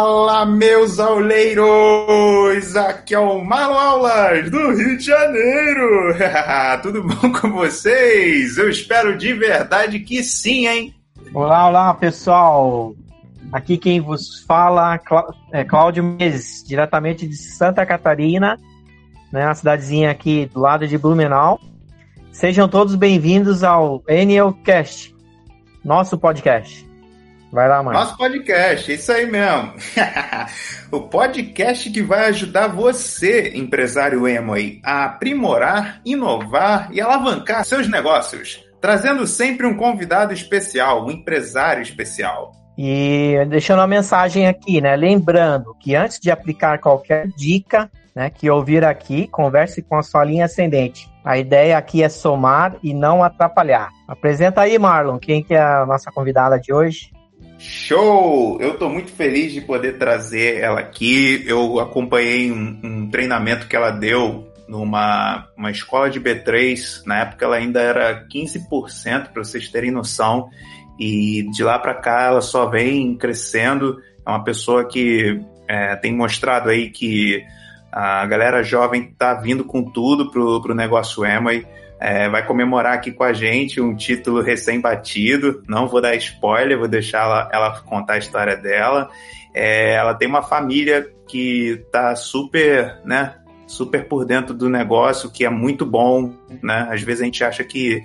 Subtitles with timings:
[0.45, 2.75] meus auleiros!
[2.75, 6.13] Aqui é o Marlon Aulas, do Rio de Janeiro!
[6.83, 8.57] Tudo bom com vocês?
[8.57, 10.93] Eu espero de verdade que sim, hein?
[11.33, 12.93] Olá, olá, pessoal!
[13.53, 14.99] Aqui quem vos fala
[15.53, 18.59] é Cláudio Menezes, diretamente de Santa Catarina,
[19.31, 21.57] né, uma cidadezinha aqui do lado de Blumenau.
[22.33, 25.15] Sejam todos bem-vindos ao NLCast,
[25.85, 26.84] nosso podcast.
[27.55, 27.97] Vai lá, mano.
[27.97, 29.75] Nosso podcast, isso aí mesmo.
[30.91, 38.61] o podcast que vai ajudar você, empresário Emoi, a aprimorar, inovar e alavancar seus negócios,
[38.81, 42.51] trazendo sempre um convidado especial, um empresário especial.
[42.77, 44.97] E deixando uma mensagem aqui, né?
[44.97, 50.25] Lembrando que antes de aplicar qualquer dica, né, que ouvir aqui, converse com a sua
[50.25, 51.09] linha ascendente.
[51.23, 53.91] A ideia aqui é somar e não atrapalhar.
[54.09, 57.14] Apresenta aí, Marlon, quem que é a nossa convidada de hoje?
[57.57, 58.57] Show!
[58.59, 61.43] Eu estou muito feliz de poder trazer ela aqui.
[61.47, 67.03] Eu acompanhei um, um treinamento que ela deu numa uma escola de B3.
[67.05, 70.49] Na época ela ainda era 15%, para vocês terem noção.
[70.99, 73.99] E de lá para cá ela só vem crescendo.
[74.25, 77.43] É uma pessoa que é, tem mostrado aí que
[77.91, 81.65] a galera jovem está vindo com tudo pro, pro negócio Amway
[82.05, 85.63] é, vai comemorar aqui com a gente um título recém-batido.
[85.67, 89.09] Não vou dar spoiler, vou deixar ela, ela contar a história dela.
[89.51, 93.33] É, ela tem uma família que tá super, né,
[93.65, 96.87] super por dentro do negócio, que é muito bom, né?
[96.91, 98.03] Às vezes a gente acha que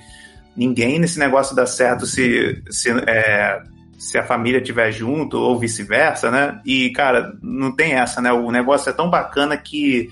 [0.56, 3.61] ninguém nesse negócio dá certo se, se, é,
[3.98, 6.59] se a família estiver junto ou vice-versa, né?
[6.65, 8.33] E, cara, não tem essa, né?
[8.33, 10.09] O negócio é tão bacana que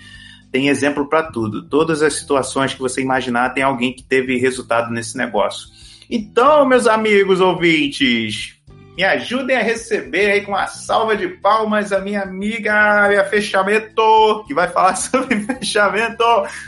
[0.51, 1.69] tem exemplo para tudo.
[1.69, 5.69] Todas as situações que você imaginar, tem alguém que teve resultado nesse negócio.
[6.11, 8.59] Então, meus amigos ouvintes,
[8.97, 14.45] me ajudem a receber aí com uma salva de palmas a minha amiga, minha fechamento,
[14.47, 16.25] que vai falar sobre fechamento,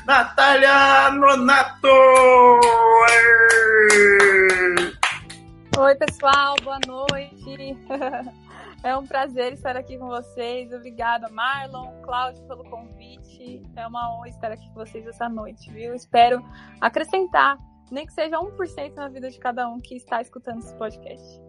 [0.07, 1.89] Natália Nonato!
[5.79, 7.77] Oi, pessoal, boa noite.
[8.83, 10.73] É um prazer estar aqui com vocês.
[10.73, 13.63] Obrigada, Marlon, Cláudio, pelo convite.
[13.77, 15.95] É uma honra estar aqui com vocês essa noite, viu?
[15.95, 16.43] Espero
[16.81, 17.59] acrescentar,
[17.91, 21.41] nem que seja 1% na vida de cada um que está escutando esse podcast.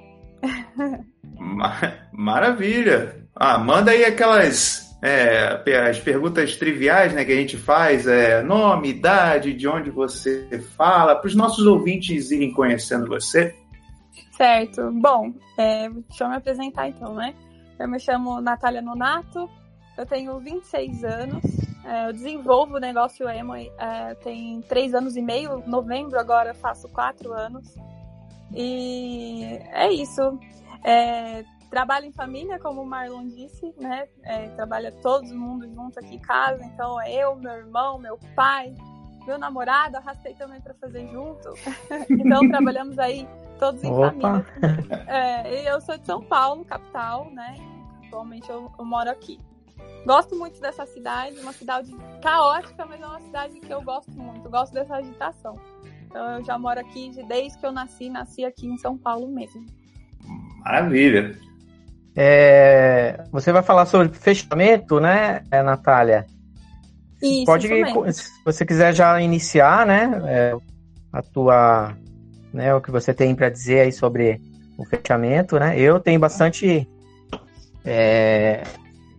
[2.12, 3.26] Maravilha!
[3.34, 8.90] Ah, manda aí aquelas é, as perguntas triviais né, que a gente faz, é, nome,
[8.90, 13.56] idade, de onde você fala, para os nossos ouvintes irem conhecendo você.
[14.32, 14.92] Certo.
[14.92, 17.36] Bom, é, deixa eu me apresentar então, né?
[17.80, 19.50] Eu me chamo Natália Nonato,
[19.98, 21.44] eu tenho 26 anos,
[21.84, 26.88] é, eu desenvolvo o negócio Emo é, tem 3 anos e meio, novembro agora faço
[26.90, 27.76] 4 anos.
[28.54, 30.22] E é isso.
[30.84, 34.08] É, trabalho em família, como o Marlon disse, né?
[34.24, 38.76] É, trabalha todo mundo junto aqui em casa, então é eu, meu irmão, meu pai,
[39.26, 41.54] meu namorado, arrastei também para fazer junto.
[42.10, 43.28] então trabalhamos aí
[43.60, 44.12] todos em Opa.
[44.12, 44.46] família.
[45.08, 47.56] É, eu sou de São Paulo, capital, né?
[48.08, 49.40] Atualmente eu, eu, moro aqui.
[50.06, 54.50] Gosto muito dessa cidade, uma cidade caótica, mas é uma cidade que eu gosto muito.
[54.50, 55.60] gosto dessa agitação.
[56.06, 59.66] Então eu já moro aqui desde que eu nasci, nasci aqui em São Paulo mesmo.
[60.64, 61.38] Maravilha.
[62.16, 66.26] É, você vai falar sobre fechamento, né, Natália?
[67.22, 67.68] Isso, Pode,
[68.14, 70.56] se você quiser já iniciar, né, é,
[71.14, 71.96] a tua
[72.54, 74.42] né, o que você tem para dizer aí sobre
[74.78, 75.80] o fechamento, né?
[75.80, 76.88] Eu tenho bastante
[77.86, 78.64] é,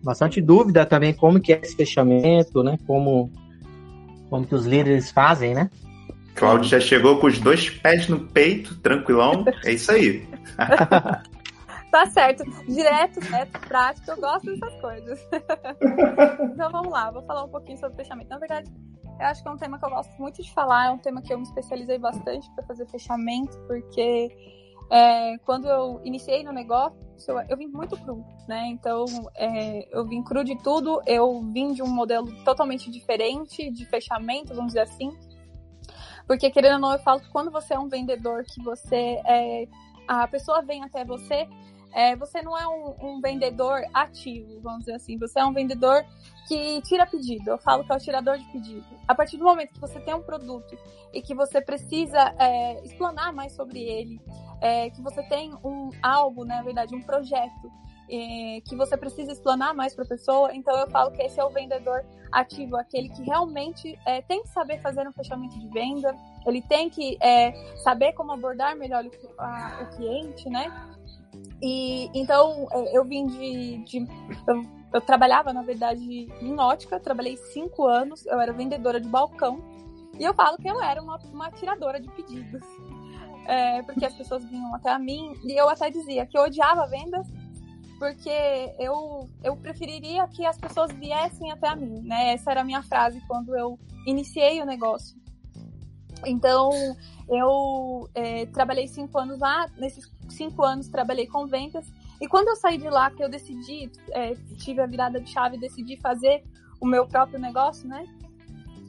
[0.03, 2.77] bastante dúvida também como que é esse fechamento, né?
[2.85, 3.31] Como
[4.29, 5.69] como que os líderes fazem, né?
[6.35, 9.45] Cláudio já chegou com os dois pés no peito, tranquilão.
[9.63, 10.27] É isso aí.
[11.93, 12.43] tá certo.
[12.65, 14.09] Direto, direto, prático.
[14.09, 15.27] Eu gosto dessas coisas.
[16.51, 18.31] então vamos lá, vou falar um pouquinho sobre fechamento.
[18.31, 18.67] Na verdade,
[19.19, 21.21] eu acho que é um tema que eu gosto muito de falar, é um tema
[21.21, 24.35] que eu me especializei bastante para fazer fechamento, porque
[24.91, 26.97] é, quando eu iniciei no negócio,
[27.27, 28.69] eu, eu vim muito cru, né?
[28.69, 33.85] Então, é, eu vim cru de tudo, eu vim de um modelo totalmente diferente de
[33.85, 35.15] fechamento, vamos dizer assim.
[36.25, 39.67] Porque, querendo ou não, eu falo que quando você é um vendedor, que você é,
[40.07, 41.47] a pessoa vem até você,
[41.93, 45.17] é, você não é um, um, vendedor ativo, vamos dizer assim.
[45.17, 46.03] Você é um vendedor
[46.47, 47.51] que tira pedido.
[47.51, 48.85] Eu falo que é o tirador de pedido.
[49.07, 50.77] A partir do momento que você tem um produto
[51.13, 54.19] e que você precisa é, explanar mais sobre ele,
[54.59, 57.71] é, que você tem um algo, né, na verdade, um projeto
[58.09, 61.43] é, que você precisa explanar mais para a pessoa, então eu falo que esse é
[61.43, 66.15] o vendedor ativo, aquele que realmente é, tem que saber fazer um fechamento de venda,
[66.45, 69.09] ele tem que é, saber como abordar melhor o,
[69.41, 70.71] a, o cliente, né?
[71.63, 73.77] E então é, eu vim de.
[73.85, 73.97] de
[74.45, 74.65] eu,
[74.95, 76.03] eu, trabalhava, na verdade,
[76.41, 79.63] em ótica, trabalhei cinco anos, eu era vendedora de balcão.
[80.19, 82.61] E eu falo que eu era uma, uma tiradora de pedidos.
[83.47, 85.33] É, porque as pessoas vinham até a mim.
[85.45, 87.25] E eu até dizia que eu odiava vendas,
[87.97, 92.33] porque eu, eu preferiria que as pessoas viessem até a mim, né?
[92.33, 95.22] Essa era a minha frase quando eu iniciei o negócio.
[96.25, 96.69] Então,
[97.29, 101.85] eu é, trabalhei cinco anos lá, nesses cinco anos trabalhei com vendas.
[102.21, 105.57] E quando eu saí de lá, que eu decidi, é, tive a virada de chave
[105.57, 106.43] e decidi fazer
[106.79, 108.05] o meu próprio negócio, né?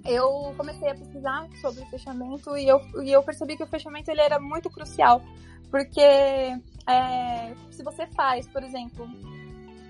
[0.04, 4.10] Eu comecei a pesquisar sobre o fechamento e eu, e eu percebi que o fechamento
[4.10, 5.22] ele era muito crucial.
[5.70, 9.08] Porque é, se você faz, por exemplo,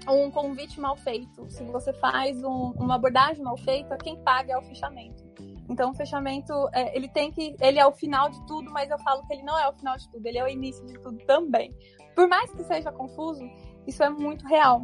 [0.08, 4.58] um convite mal feito, se você faz um, uma abordagem mal feita, quem paga é
[4.58, 5.23] o fechamento.
[5.68, 7.56] Então, o fechamento, é, ele tem que.
[7.60, 9.96] Ele é o final de tudo, mas eu falo que ele não é o final
[9.96, 11.74] de tudo, ele é o início de tudo também.
[12.14, 13.42] Por mais que seja confuso,
[13.86, 14.82] isso é muito real.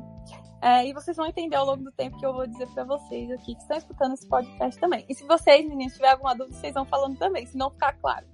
[0.62, 3.30] É, e vocês vão entender ao longo do tempo que eu vou dizer para vocês
[3.30, 5.06] aqui que estão escutando esse podcast também.
[5.08, 8.26] E se vocês, meninos, tiverem alguma dúvida, vocês vão falando também, se não ficar claro.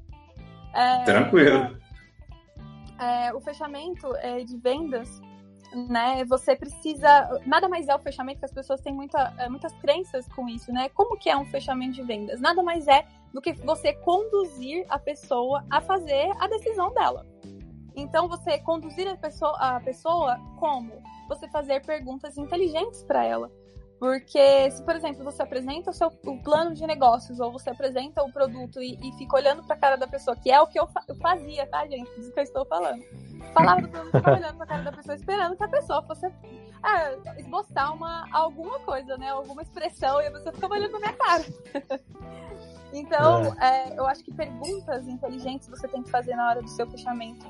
[0.75, 1.79] É, Tranquilo.
[2.99, 5.21] É, o fechamento é, de vendas
[5.75, 6.25] né?
[6.25, 7.41] Você precisa.
[7.47, 10.73] Nada mais é o fechamento, que as pessoas têm muita, é, muitas crenças com isso,
[10.73, 10.89] né?
[10.91, 12.41] Como que é um fechamento de vendas?
[12.41, 17.27] Nada mais é do que você conduzir a pessoa a fazer a decisão dela.
[17.95, 20.93] Então, você conduzir a pessoa, a pessoa como?
[21.29, 23.51] Você fazer perguntas inteligentes para ela.
[23.99, 28.23] Porque se, por exemplo, você apresenta o seu o plano de negócios ou você apresenta
[28.23, 30.79] o produto e, e fica olhando para a cara da pessoa, que é o que
[30.79, 32.11] eu, fa eu fazia, tá, gente?
[32.17, 33.03] Disso que eu estou falando.
[33.55, 36.27] Falava do produto, ficava olhando para a cara da pessoa, esperando que a pessoa fosse
[36.27, 39.31] é, esboçar uma, alguma coisa, né?
[39.31, 41.45] Alguma expressão, e a pessoa ficava olhando para minha cara.
[42.93, 43.89] então, é.
[43.93, 47.47] É, eu acho que perguntas inteligentes você tem que fazer na hora do seu fechamento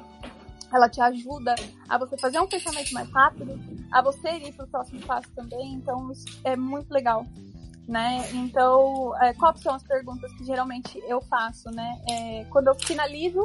[0.73, 1.55] ela te ajuda
[1.89, 3.59] a você fazer um fechamento mais rápido,
[3.93, 7.25] a você ir para o próximo passo também, então isso é muito legal,
[7.89, 8.29] né?
[8.33, 12.01] Então, é, quais são as perguntas que geralmente eu faço, né?
[12.11, 13.43] É, quando eu finalizo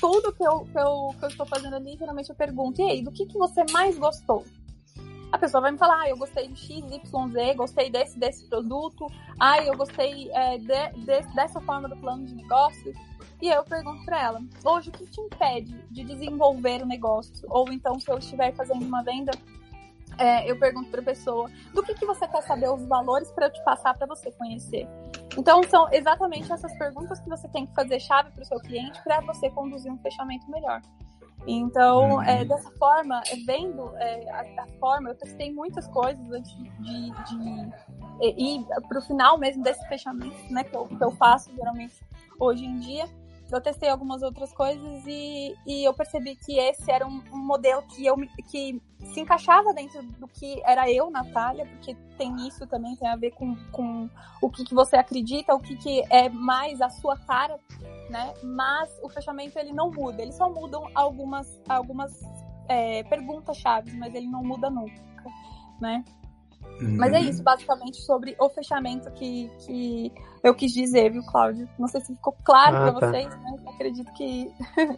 [0.00, 3.02] tudo que eu, que, eu, que eu estou fazendo ali, geralmente eu pergunto, e aí,
[3.02, 4.44] do que, que você mais gostou?
[5.32, 8.48] A pessoa vai me falar, ah, eu gostei de X, Y, Z, gostei desse, desse
[8.48, 9.06] produto,
[9.38, 12.92] ah, eu gostei é, de, de, dessa forma do plano de negócio.
[13.40, 17.46] E eu pergunto para ela, hoje o que te impede de desenvolver o negócio?
[17.48, 19.30] Ou então, se eu estiver fazendo uma venda,
[20.18, 23.46] é, eu pergunto para a pessoa, do que, que você quer saber os valores para
[23.46, 24.86] eu te passar para você conhecer?
[25.38, 29.02] Então, são exatamente essas perguntas que você tem que fazer chave para o seu cliente
[29.02, 30.82] para você conduzir um fechamento melhor.
[31.46, 32.22] Então, uhum.
[32.22, 36.64] é, dessa forma, é, vendo é, a, a, forma, eu testei muitas coisas antes de,
[36.64, 37.72] de, de
[38.36, 41.94] ir para o final mesmo desse fechamento, né, que eu, que eu faço geralmente
[42.38, 43.08] hoje em dia
[43.52, 47.82] eu testei algumas outras coisas e, e eu percebi que esse era um, um, modelo
[47.82, 48.16] que eu
[48.48, 48.80] que
[49.12, 53.30] se encaixava dentro do que era eu, Natália, porque tem isso também, tem a ver
[53.32, 54.08] com, com
[54.42, 57.58] o que, que você acredita, o que, que é mais a sua cara,
[58.08, 58.34] né?
[58.42, 62.20] Mas o fechamento ele não muda, eles só mudam algumas, algumas
[62.68, 65.02] é, perguntas chaves, mas ele não muda nunca,
[65.80, 66.04] né?
[66.80, 66.96] Uhum.
[66.96, 70.12] Mas é isso, basicamente, sobre o fechamento que, que
[70.42, 71.68] eu quis dizer, viu, Cláudio?
[71.78, 73.10] Não sei se ficou claro ah, para tá.
[73.10, 74.50] vocês, mas acredito que.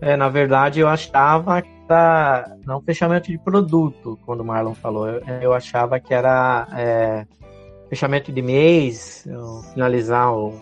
[0.00, 5.08] é, na verdade, eu achava que era não fechamento de produto, quando o Marlon falou.
[5.08, 7.26] Eu, eu achava que era é,
[7.88, 9.26] fechamento de mês,
[9.72, 10.60] finalizar o.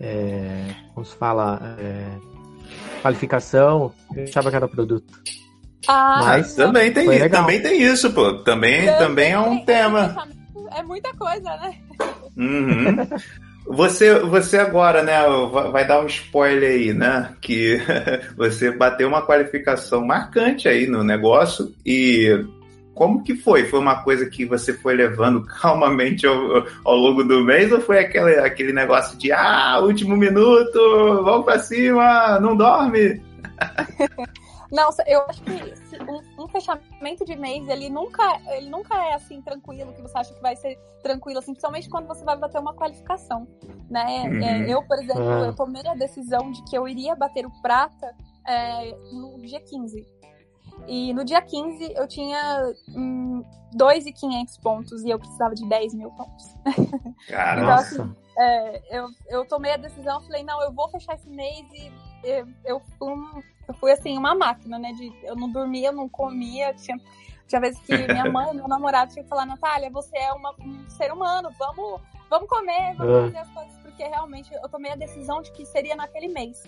[0.00, 1.76] É, como se fala?
[1.78, 2.30] É,
[3.02, 5.20] qualificação, eu achava que era produto.
[5.88, 8.34] Ah, Mas também tem, isso, também tem isso, pô.
[8.34, 10.28] Também, também é um tema.
[10.76, 11.74] É muita coisa, né?
[12.36, 12.96] Uhum.
[13.66, 15.14] Você, você agora, né,
[15.70, 17.34] vai dar um spoiler aí, né?
[17.40, 17.78] Que
[18.36, 22.44] você bateu uma qualificação marcante aí no negócio e
[22.94, 23.64] como que foi?
[23.64, 27.98] Foi uma coisa que você foi levando calmamente ao, ao longo do mês ou foi
[27.98, 33.22] aquele, aquele negócio de ah, último minuto, vamos pra cima, não dorme?
[34.70, 39.42] Não, eu acho que um, um, fechamento de mês, ele nunca, ele nunca é assim
[39.42, 42.74] tranquilo, que você acha que vai ser tranquilo, assim, principalmente quando você vai bater uma
[42.74, 43.48] qualificação,
[43.90, 44.22] né?
[44.22, 44.42] Uhum.
[44.42, 45.44] É, eu, por exemplo, uhum.
[45.46, 48.14] eu tomei a decisão de que eu iria bater o prata
[48.46, 50.06] é, no dia 15.
[50.86, 56.10] E no dia 15 eu tinha hum, 2,500 pontos e eu precisava de 10 mil
[56.10, 56.46] pontos.
[57.28, 61.28] Cara, então, assim, é, eu, eu tomei a decisão, falei, não, eu vou fechar esse
[61.28, 63.14] mês e eu, eu fui
[63.70, 64.92] eu fui assim, uma máquina, né?
[64.92, 66.74] De, eu não dormia, eu não comia.
[66.74, 66.98] Tinha,
[67.46, 70.88] tinha vezes que minha mãe, meu namorado tinha que falar, Natália, você é uma, um
[70.90, 73.22] ser humano, vamos, vamos comer, vamos é.
[73.26, 76.64] fazer as coisas, porque realmente eu tomei a decisão de que seria naquele mês.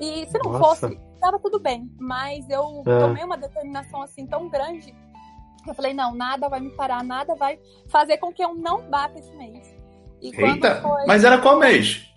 [0.00, 0.88] E se não Nossa.
[0.88, 1.90] fosse, tava tudo bem.
[1.98, 2.98] Mas eu é.
[3.00, 4.94] tomei uma determinação assim tão grande
[5.64, 8.88] que eu falei, não, nada vai me parar, nada vai fazer com que eu não
[8.88, 9.76] bata esse mês.
[10.20, 11.04] E Eita, foi...
[11.06, 12.07] mas era qual mês?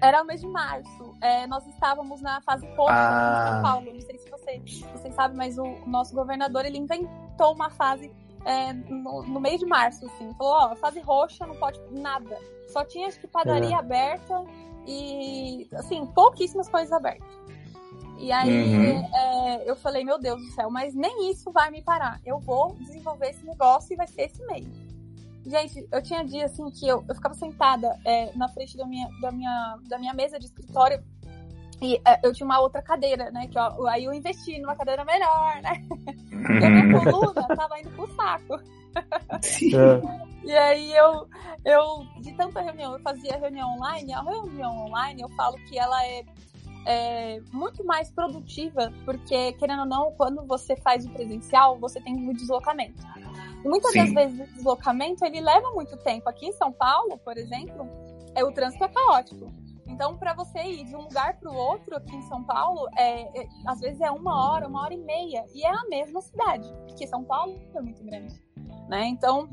[0.00, 1.14] Era o mês de março.
[1.20, 3.44] É, nós estávamos na fase roxa ah.
[3.44, 3.92] em São Paulo.
[3.92, 8.10] Não sei se você, você sabe, mas o, o nosso governador ele inventou uma fase
[8.44, 10.32] é, no, no mês de março, assim.
[10.34, 12.38] Falou, ó, fase roxa, não pode nada.
[12.68, 13.78] Só tinha, acho que, padaria é.
[13.78, 14.44] aberta
[14.86, 17.28] e, assim, pouquíssimas coisas abertas.
[18.18, 19.08] E aí uhum.
[19.14, 22.20] é, eu falei, meu Deus do céu, mas nem isso vai me parar.
[22.24, 24.66] Eu vou desenvolver esse negócio e vai ser esse mês.
[25.44, 29.08] Gente, eu tinha dia assim que eu, eu ficava sentada é, na frente da minha,
[29.20, 31.02] da, minha, da minha mesa de escritório
[31.80, 33.46] e é, eu tinha uma outra cadeira, né?
[33.46, 35.82] Que eu, aí eu investi numa cadeira melhor, né?
[36.60, 38.60] e a minha coluna tava indo pro saco.
[39.34, 40.20] É.
[40.44, 41.28] E aí eu,
[41.64, 46.04] eu, de tanta reunião, eu fazia reunião online, a reunião online eu falo que ela
[46.04, 46.24] é,
[46.86, 52.28] é muito mais produtiva, porque, querendo ou não, quando você faz o presencial, você tem
[52.28, 53.00] o deslocamento.
[53.64, 53.98] E muitas Sim.
[53.98, 56.28] das vezes o deslocamento ele leva muito tempo.
[56.28, 57.86] Aqui em São Paulo, por exemplo,
[58.34, 59.52] é o trânsito é caótico.
[59.86, 63.42] Então, para você ir de um lugar para o outro aqui em São Paulo, é,
[63.42, 66.72] é, às vezes é uma hora, uma hora e meia, e é a mesma cidade,
[66.86, 68.40] porque São Paulo é muito grande.
[68.88, 69.08] Né?
[69.08, 69.48] Então,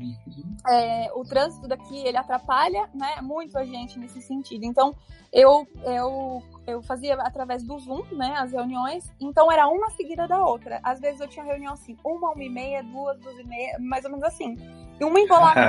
[0.68, 4.64] é, o trânsito daqui ele atrapalha né, muito a gente nesse sentido.
[4.64, 4.96] Então,
[5.32, 10.44] eu, eu, eu fazia através do Zoom né, as reuniões, então era uma seguida da
[10.44, 10.78] outra.
[10.82, 14.04] Às vezes eu tinha reunião assim, uma, uma e meia, duas, duas e meia, mais
[14.04, 14.54] ou menos assim.
[15.00, 15.60] E uma embolava,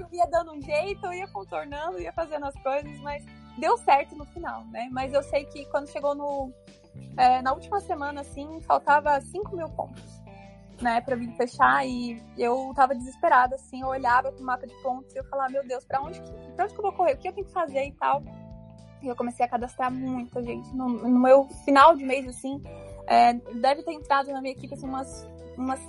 [0.00, 3.24] eu ia dando um jeito, eu ia contornando, ia fazendo as coisas, mas
[3.58, 4.88] deu certo no final, né?
[4.92, 6.52] Mas eu sei que quando chegou no.
[7.16, 10.22] É, na última semana, assim, faltava 5 mil pontos,
[10.80, 15.12] né, pra vir fechar e eu tava desesperada, assim, eu olhava pro mapa de pontos
[15.12, 17.14] e eu falava, meu Deus, pra onde, que, pra onde que eu vou correr?
[17.14, 18.22] O que eu tenho que fazer e tal?
[19.04, 20.74] E eu comecei a cadastrar muita gente.
[20.74, 22.62] No, no meu final de mês, assim,
[23.06, 25.80] é, deve ter entrado na minha equipe, assim, umas, umas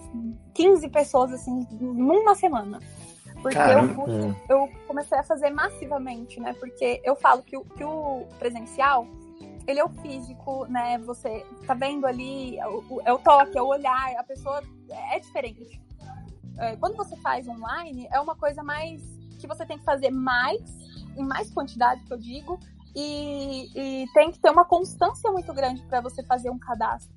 [0.54, 2.80] 15 pessoas, assim, numa semana.
[3.42, 6.54] Porque eu, eu, comecei a fazer massivamente, né?
[6.54, 9.06] Porque eu falo que o, que o presencial,
[9.68, 10.98] ele é o físico, né?
[11.00, 14.64] Você tá vendo ali, é o, é o toque, é o olhar, a pessoa
[15.14, 15.80] é diferente.
[16.58, 19.02] É, quando você faz online, é uma coisa mais
[19.40, 20.62] que você tem que fazer mais,
[21.16, 22.60] em mais quantidade, que eu digo,
[22.96, 27.14] e, e tem que ter uma constância muito grande para você fazer um cadastro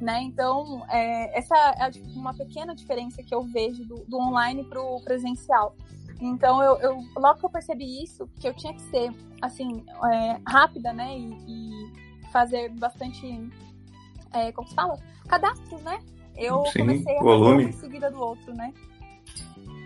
[0.00, 0.20] né?
[0.22, 5.00] Então, é, essa é uma pequena diferença que eu vejo do, do online para o
[5.02, 5.76] presencial.
[6.20, 10.40] Então, eu, eu, logo que eu percebi isso, que eu tinha que ser, assim, é,
[10.46, 11.16] rápida, né?
[11.16, 12.02] E, e,
[12.32, 13.50] fazer bastante,
[14.32, 14.98] é, como se fala?
[15.28, 15.98] Cadastros, né?
[16.36, 17.50] Eu Sim, comecei a volume.
[17.50, 18.72] fazer um em seguida do outro, né?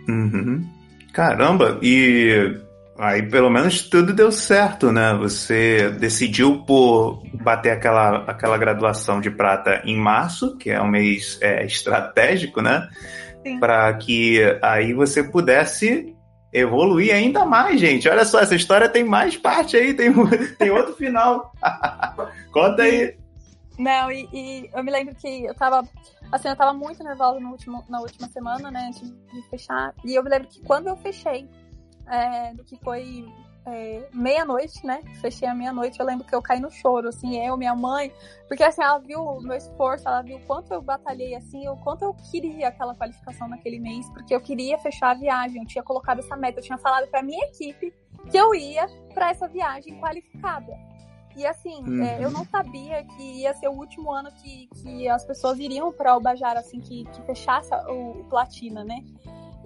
[0.08, 0.68] Uhum.
[1.12, 2.60] Caramba, e
[2.98, 5.14] Aí pelo menos tudo deu certo, né?
[5.14, 11.38] Você decidiu por bater aquela, aquela graduação de prata em março, que é um mês
[11.42, 12.88] é, estratégico, né?
[13.60, 16.16] Para que aí você pudesse
[16.52, 18.08] evoluir ainda mais, gente.
[18.08, 20.10] Olha só, essa história tem mais parte aí, tem,
[20.58, 21.52] tem outro final.
[22.50, 23.14] Conta aí.
[23.78, 25.86] Não, e, e, eu me lembro que eu tava.
[26.32, 28.86] Assim, eu tava muito nervosa no último, na última semana, né?
[28.88, 29.92] Antes de fechar.
[30.04, 31.46] E eu me lembro que quando eu fechei
[32.08, 33.26] é, do que foi
[33.66, 35.02] é, meia-noite, né?
[35.20, 35.98] Fechei a meia-noite.
[35.98, 38.12] Eu lembro que eu caí no choro, assim, eu, minha mãe,
[38.46, 41.76] porque assim, ela viu o meu esforço, ela viu o quanto eu batalhei, assim, o
[41.76, 45.82] quanto eu queria aquela qualificação naquele mês, porque eu queria fechar a viagem, eu tinha
[45.82, 47.92] colocado essa meta, eu tinha falado pra minha equipe
[48.30, 50.72] que eu ia para essa viagem qualificada.
[51.36, 52.02] E assim, uhum.
[52.02, 55.92] é, eu não sabia que ia ser o último ano que, que as pessoas iriam
[55.92, 59.04] para o Bajara, assim, que, que fechasse o, o Platina, né?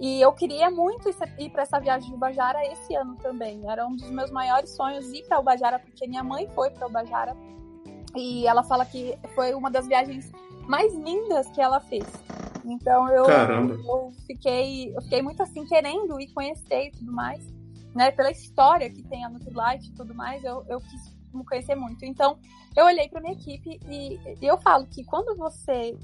[0.01, 3.61] E eu queria muito ir para essa viagem de Ubajara esse ano também.
[3.69, 7.37] Era um dos meus maiores sonhos ir para Ubajara, porque minha mãe foi para Ubajara.
[8.15, 10.31] E ela fala que foi uma das viagens
[10.67, 12.07] mais lindas que ela fez.
[12.65, 17.45] Então eu, eu fiquei, eu fiquei muito assim querendo ir conhecer e tudo mais,
[17.93, 18.09] né?
[18.09, 22.03] Pela história que tem a Nutrilite e tudo mais, eu, eu quis me conhecer muito.
[22.05, 22.39] Então
[22.75, 25.95] eu olhei para minha equipe e, e, eu falo que quando você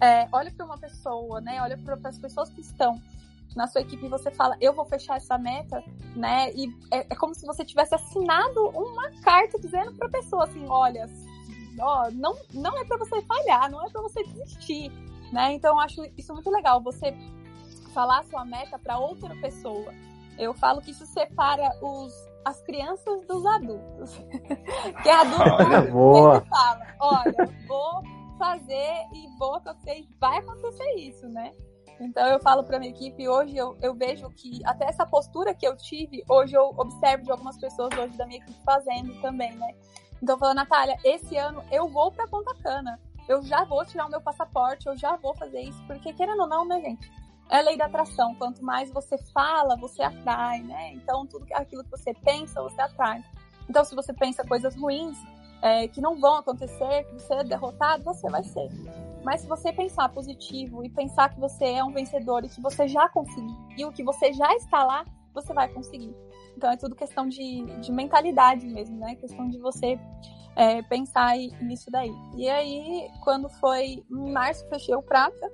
[0.00, 1.62] é, olha para uma pessoa, né?
[1.62, 3.00] Olha para as pessoas que estão
[3.56, 5.82] na sua equipe você fala, eu vou fechar essa meta,
[6.14, 6.52] né?
[6.52, 10.66] E é, é como se você tivesse assinado uma carta dizendo para a pessoa assim,
[10.68, 11.08] olha,
[11.80, 14.90] ó, não, não é para você falhar, não é para você desistir,
[15.32, 15.52] né?
[15.54, 17.14] Então eu acho isso muito legal, você
[17.92, 19.92] falar a sua meta para outra pessoa.
[20.38, 22.12] Eu falo que isso separa os,
[22.44, 24.16] as crianças dos adultos.
[25.02, 26.40] que adulto olha, boa.
[26.42, 27.34] fala, olha,
[27.66, 28.02] vou
[28.38, 31.52] fazer e vou acontecer, vai acontecer isso, né?
[32.00, 35.66] Então eu falo para minha equipe, hoje eu, eu vejo que até essa postura que
[35.66, 39.74] eu tive, hoje eu observo de algumas pessoas hoje da minha equipe fazendo também, né?
[40.22, 43.00] Então falo, Natália, esse ano eu vou pra Ponta Cana.
[43.28, 46.48] Eu já vou tirar o meu passaporte, eu já vou fazer isso, porque querendo ou
[46.48, 47.10] não, né, gente?
[47.50, 48.34] É lei da atração.
[48.34, 50.92] Quanto mais você fala, você atrai, né?
[50.92, 53.24] Então, tudo aquilo que você pensa, você atrai.
[53.68, 55.16] Então, se você pensa coisas ruins,
[55.62, 58.68] é, que não vão acontecer, que você é derrotado, você vai ser.
[59.28, 62.88] Mas se você pensar positivo e pensar que você é um vencedor e que você
[62.88, 65.04] já conseguiu, que você já está lá,
[65.34, 66.16] você vai conseguir.
[66.56, 69.16] Então é tudo questão de, de mentalidade mesmo, né?
[69.16, 70.00] Questão de você
[70.56, 72.10] é, pensar nisso daí.
[72.38, 75.52] E aí, quando foi em março, fechei o prata,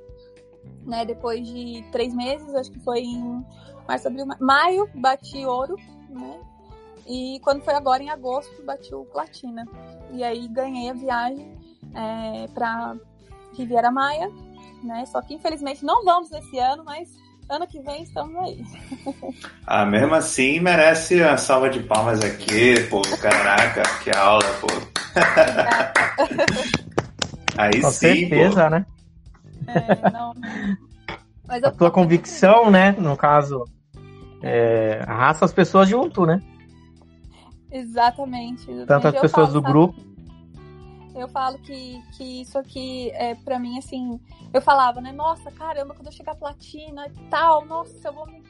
[0.86, 1.04] né?
[1.04, 3.44] Depois de três meses, acho que foi em
[3.88, 5.74] março, abril, maio, bati ouro,
[6.08, 6.40] né?
[7.08, 9.66] E quando foi agora em agosto, bati o platina.
[10.12, 11.58] E aí ganhei a viagem
[11.92, 12.96] é, para
[13.56, 14.30] Riviera Maia,
[14.82, 15.06] né?
[15.06, 17.08] Só que infelizmente não vamos esse ano, mas
[17.48, 18.62] ano que vem estamos aí.
[19.66, 23.00] Ah, mesmo assim merece uma salva de palmas aqui, pô.
[23.20, 24.66] Caraca, que aula, pô.
[27.56, 28.70] aí Com sim, certeza, pô.
[28.70, 28.86] né?
[29.66, 30.34] É, não.
[31.48, 32.92] Mas A tua convicção, né?
[32.92, 33.64] No caso,
[34.42, 36.42] é, arrasta as pessoas junto, né?
[37.72, 38.70] Exatamente.
[38.70, 38.86] exatamente.
[38.86, 40.13] Tanto as pessoas falo, do sabe, grupo.
[41.14, 44.20] Eu falo que, que isso aqui é para mim assim,
[44.52, 45.12] eu falava, né?
[45.12, 48.42] Nossa, caramba, quando eu chegar platina e tal, nossa, eu vou me,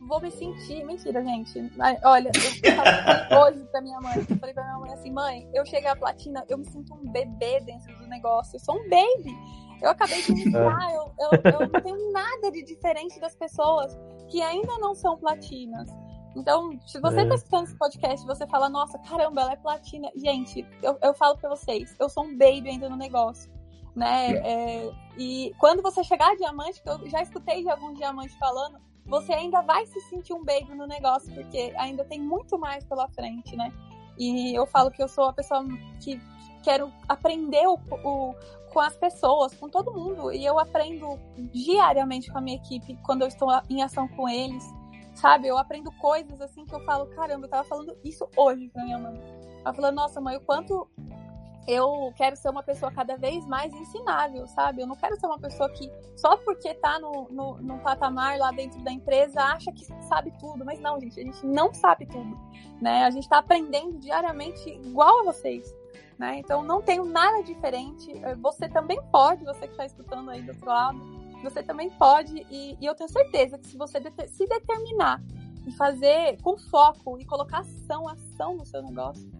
[0.00, 0.84] vou me sentir.
[0.84, 1.70] Mentira, gente.
[2.04, 5.66] Olha, eu falei hoje pra minha mãe, eu falei pra minha mãe assim, mãe, eu
[5.66, 9.36] cheguei à platina, eu me sinto um bebê dentro do negócio, eu sou um baby.
[9.82, 13.98] Eu acabei de iniciar, eu, eu, eu não tenho nada de diferente das pessoas
[14.28, 15.90] que ainda não são platinas.
[16.34, 17.28] Então, se você É.
[17.28, 20.10] tá escutando esse podcast você fala, nossa, caramba, ela é platina.
[20.16, 23.50] Gente, eu, eu falo pra vocês, eu sou um baby ainda no negócio.
[23.94, 24.32] Né?
[24.38, 28.78] É, e quando você chegar a diamante, que eu já escutei de alguns diamantes falando,
[29.04, 33.06] você ainda vai se sentir um baby no negócio, porque ainda tem muito mais pela
[33.10, 33.70] frente, né?
[34.18, 35.62] E eu falo que eu sou a pessoa
[36.02, 36.18] que
[36.62, 38.34] quero aprender o, o-
[38.72, 40.32] com as pessoas, com todo mundo.
[40.32, 41.18] E eu aprendo
[41.52, 44.64] diariamente com a minha equipe quando eu estou em ação com eles.
[45.22, 45.46] Sabe?
[45.46, 48.98] Eu aprendo coisas assim que eu falo, caramba, eu tava falando isso hoje pra minha
[48.98, 49.14] mãe.
[49.64, 50.90] Ela falou, nossa, mãe, o quanto
[51.68, 54.82] eu quero ser uma pessoa cada vez mais ensinável, sabe?
[54.82, 58.50] Eu não quero ser uma pessoa que só porque tá no, no, no patamar lá
[58.50, 60.64] dentro da empresa acha que sabe tudo.
[60.64, 62.36] Mas não, gente, a gente não sabe tudo,
[62.80, 63.04] né?
[63.04, 65.72] A gente tá aprendendo diariamente igual a vocês,
[66.18, 66.36] né?
[66.38, 68.10] Então não tenho nada diferente.
[68.10, 72.46] Eh, Você também pode, você que tá escutando aí do outro lado, você também pode
[72.50, 75.22] e, e eu tenho certeza que se você se determinar
[75.66, 79.30] e fazer com foco e colocar ação, ação no seu negócio,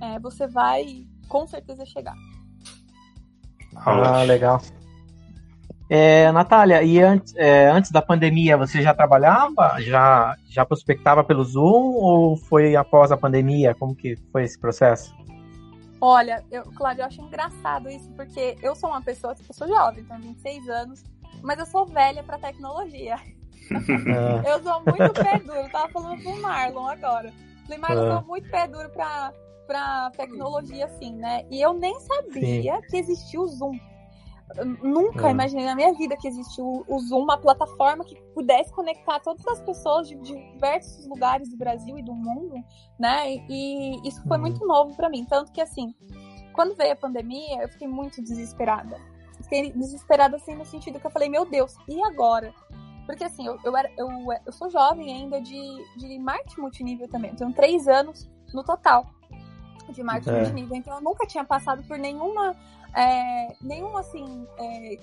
[0.00, 2.16] eh, você vai com certeza chegar.
[3.76, 4.60] Ah, legal.
[5.90, 9.80] É, Natália, e antes, é, antes da pandemia você já trabalhava?
[9.80, 13.74] Já, já prospectava pelo Zoom ou foi após a pandemia?
[13.74, 15.14] Como que foi esse processo?
[16.00, 20.04] Olha, eu, claro, eu acho engraçado isso, porque eu sou uma pessoa, eu sou jovem,
[20.04, 21.04] tenho 26 anos,
[21.42, 23.16] mas eu sou velha pra tecnologia.
[23.16, 23.28] Ah,
[24.48, 27.32] Eu sou muito pé duro, eu tava falando com o Marlon agora.
[27.64, 28.18] Falei, Marlon, eu Ah.
[28.18, 29.32] sou muito pé duro pra,
[29.66, 31.44] pra tecnologia, assim, né?
[31.50, 33.78] E eu nem sabia que existia o Zoom.
[34.56, 35.30] Eu nunca Ah.
[35.30, 39.60] imaginei na minha vida que existia o, Zoom, uma plataforma que pudesse conectar todas as
[39.60, 42.54] pessoas de diversos lugares do Brasil e do mundo,
[42.98, 43.34] né?
[43.50, 44.44] E isso foi Uhum.
[44.44, 45.26] muito novo pra mim.
[45.26, 45.94] Tanto que, assim,
[46.54, 48.96] quando veio a pandemia, eu fiquei muito desesperada.
[49.48, 52.52] Fiquei desesperada, assim, no sentido que eu falei, meu Deus, e agora?
[53.06, 54.08] Porque, assim, eu, eu, era, eu,
[54.44, 55.58] eu sou jovem ainda de,
[55.96, 57.30] de marketing multinível também.
[57.30, 59.06] Eu tenho três anos no total
[59.88, 60.40] de marketing É.
[60.40, 60.76] multinível.
[60.76, 62.54] Então, eu nunca tinha passado por nenhuma,
[62.94, 64.46] é, nenhuma, assim...
[64.58, 64.96] é,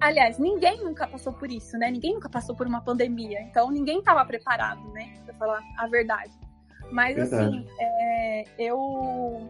[0.00, 1.90] Aliás, ninguém nunca passou por isso, né?
[1.90, 3.42] Ninguém nunca passou por uma pandemia.
[3.42, 5.20] Então, ninguém estava preparado, né?
[5.26, 6.32] Pra falar a verdade.
[6.90, 7.58] Mas, Verdade.
[7.58, 7.66] assim,
[8.58, 9.48] eu,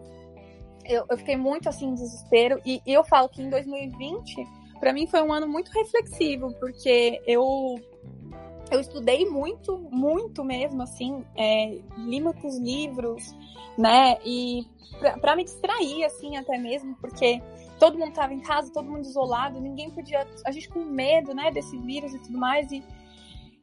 [0.88, 1.05] eu...
[1.11, 2.61] Eu fiquei muito, assim, em desespero.
[2.64, 7.20] E, e eu falo que em 2020 para mim foi um ano muito reflexivo, porque
[7.27, 7.81] eu
[8.68, 13.33] eu estudei muito, muito mesmo, assim, é, li muitos livros,
[13.79, 14.66] né, e
[15.20, 17.40] para me distrair, assim, até mesmo, porque
[17.79, 21.53] todo mundo tava em casa, todo mundo isolado, ninguém podia, a gente com medo, né,
[21.53, 22.83] desse vírus e tudo mais, e,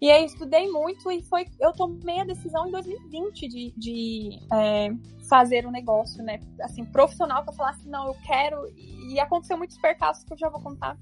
[0.06, 4.90] e aí estudei muito e foi, eu tomei a decisão em 2020 de, de é,
[5.30, 9.78] fazer um negócio, né, assim, profissional, que eu falasse, não, eu quero, e aconteceu muitos
[9.78, 10.98] percalços que eu já vou contar,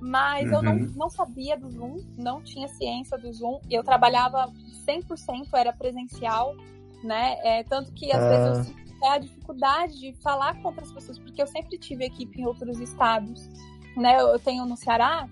[0.00, 0.92] mas eu não, Uhum.
[0.94, 3.58] não sabia do Zoom, não tinha ciência do Zoom.
[3.70, 4.52] Eu trabalhava
[4.86, 6.54] 100%, era presencial,
[7.02, 7.36] né?
[7.42, 8.28] É, tanto que às Ah.
[8.28, 12.40] vezes eu até a dificuldade de falar com outras pessoas, porque eu sempre tive equipe
[12.40, 13.48] em outros estados,
[13.96, 14.20] né?
[14.20, 15.26] Eu tenho no Ceará,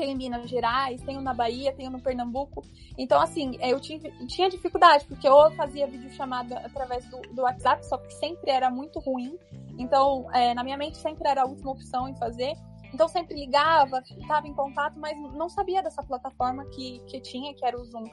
[0.00, 2.64] tenho em Minas Gerais, tenho na Bahia, tenho no Pernambuco.
[2.96, 7.98] Então, assim, eu tive, tinha dificuldade, porque eu fazia videochamada através do, do WhatsApp, só
[7.98, 9.38] que sempre era muito ruim.
[9.78, 12.54] Então, é, na minha mente sempre era a última opção em fazer.
[12.94, 17.64] Então, sempre ligava, estava em contato, mas não sabia dessa plataforma que, que tinha, que
[17.64, 18.04] era o Zoom.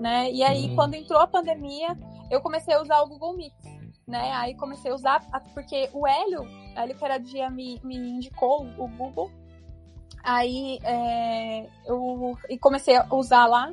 [0.00, 0.30] Né?
[0.30, 0.76] E aí, uhum.
[0.76, 1.98] quando entrou a pandemia,
[2.30, 3.52] eu comecei a usar o Google Meet.
[4.06, 4.30] Né?
[4.34, 5.20] Aí comecei a usar,
[5.52, 6.44] porque o Hélio,
[6.76, 9.30] Hélio que era dia, me, me indicou o Google.
[10.22, 13.72] Aí é, eu e comecei a usar lá.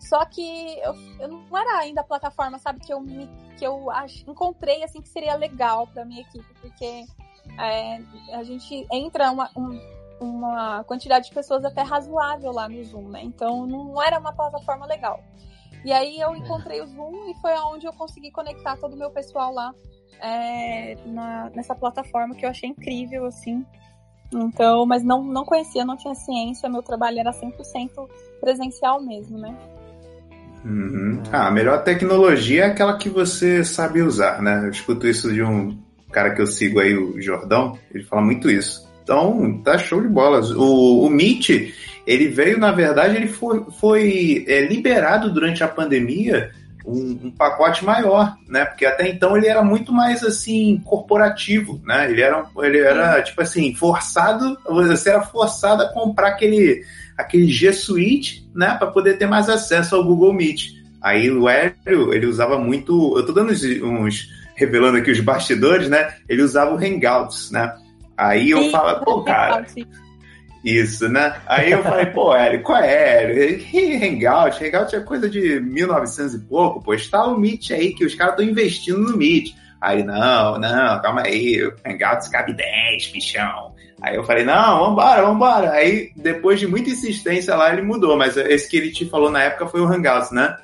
[0.00, 3.90] Só que eu, eu não era ainda a plataforma, sabe, que eu me, que eu
[3.90, 7.06] ach, encontrei assim que seria legal para minha equipe, porque
[7.58, 8.00] é,
[8.34, 9.80] a gente entra uma, um,
[10.20, 13.22] uma quantidade de pessoas até razoável lá no Zoom, né?
[13.22, 15.22] Então não era uma plataforma legal.
[15.84, 19.10] E aí eu encontrei o Zoom e foi onde eu consegui conectar todo o meu
[19.10, 19.74] pessoal lá
[20.20, 23.64] é, na, nessa plataforma que eu achei incrível, assim.
[24.38, 28.08] Então, mas não, não conhecia, não tinha ciência, meu trabalho era 100%
[28.40, 29.56] presencial mesmo, né?
[30.64, 31.22] Uhum.
[31.30, 34.62] Ah, a melhor tecnologia é aquela que você sabe usar, né?
[34.64, 35.78] Eu escuto isso de um
[36.10, 38.88] cara que eu sigo aí, o Jordão, ele fala muito isso.
[39.02, 40.50] Então, tá show de bolas.
[40.50, 41.74] O, o Meet,
[42.06, 46.50] ele veio, na verdade, ele foi, foi é, liberado durante a pandemia
[46.84, 48.64] um, um, pacote maior, né?
[48.64, 52.10] Porque até então ele era muito mais assim corporativo, né?
[52.10, 56.84] Ele era, ele era tipo assim forçado, você era forçado a comprar aquele
[57.16, 58.74] aquele G Suite, né?
[58.76, 60.72] Para poder ter mais acesso ao Google Meet.
[61.00, 65.88] Aí o Hélio, ele usava muito, eu tô dando uns, uns revelando aqui os bastidores,
[65.88, 66.14] né?
[66.28, 67.74] Ele usava o Hangouts, né?
[68.16, 69.66] Aí eu falo, pô, cara.
[70.64, 71.40] Isso, né?
[71.46, 73.62] Aí eu falei, pô, Hélio, qual é, Hélio?
[74.02, 76.94] Hangout, Hangout é coisa de 1900 e pouco, pô.
[76.94, 79.54] Está o Meet aí, que os caras estão investindo no Meet.
[79.78, 83.74] Aí, não, não, calma aí, Hangouts cabe 10, bichão.
[84.00, 85.72] Aí eu falei, não, vambora, vambora.
[85.72, 89.42] Aí, depois de muita insistência lá, ele mudou, mas esse que ele te falou na
[89.42, 90.56] época foi o Hangouts, né?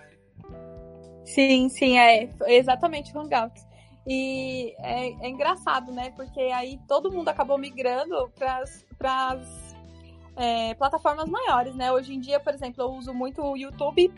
[1.27, 3.63] Sim, sim, é exatamente o Hangouts.
[4.07, 6.13] E é, é, engraçado, né?
[6.17, 8.63] Porque aí todo mundo acabou migrando para
[9.29, 9.70] as
[10.41, 11.93] é, plataformas maiores, né?
[11.93, 14.11] Hoje em dia, por exemplo, eu uso muito o YouTube.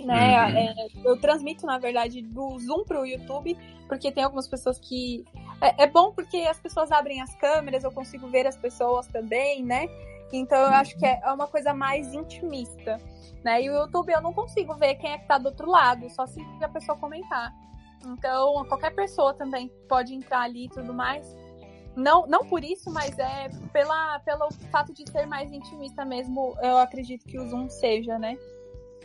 [0.00, 0.42] Né?
[0.42, 0.56] Uhum.
[0.56, 5.22] É, eu transmito, na verdade, do Zoom para o YouTube, porque tem algumas pessoas que.
[5.60, 9.62] É, é, bom porque as pessoas abrem as câmeras, eu consigo ver as pessoas também,
[9.62, 9.86] né?
[10.32, 12.98] Então eu acho que é uma coisa mais intimista.
[13.44, 13.62] Né?
[13.62, 16.26] E o YouTube eu não consigo ver quem é que tá do outro lado, só
[16.26, 17.52] se a pessoa comentar.
[18.06, 21.36] Então, qualquer pessoa também pode entrar ali e tudo mais.
[21.96, 26.78] Não, não por isso, mas é pela, pelo fato de ser mais intimista mesmo, eu
[26.78, 28.36] acredito que o Zoom seja, né?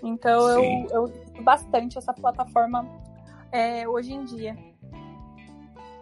[0.01, 2.87] Então eu, eu uso bastante essa plataforma
[3.51, 4.55] é, hoje em dia.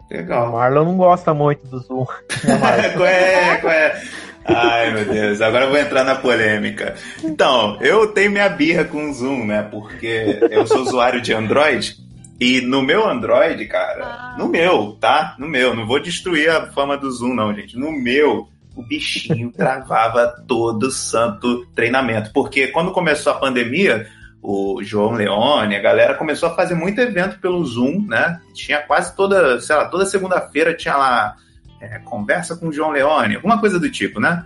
[0.09, 0.49] Legal.
[0.49, 2.05] O Marlon não gosta muito do Zoom.
[2.95, 4.01] Qual é, qual é?
[4.45, 6.95] Ai, meu Deus, agora eu vou entrar na polêmica.
[7.21, 9.63] Então, eu tenho minha birra com o Zoom, né?
[9.63, 12.06] Porque eu sou usuário de Android
[12.39, 14.35] e no meu Android, cara, ah.
[14.37, 15.35] no meu, tá?
[15.39, 17.77] No meu, não vou destruir a fama do Zoom, não, gente.
[17.77, 22.31] No meu, o bichinho travava todo santo treinamento.
[22.31, 24.07] Porque quando começou a pandemia,
[24.41, 28.39] o João Leone, a galera começou a fazer muito evento pelo Zoom, né?
[28.53, 31.35] Tinha quase toda, sei lá, toda segunda-feira tinha lá
[31.81, 34.45] é, conversa com o João Leone, alguma coisa do tipo, né?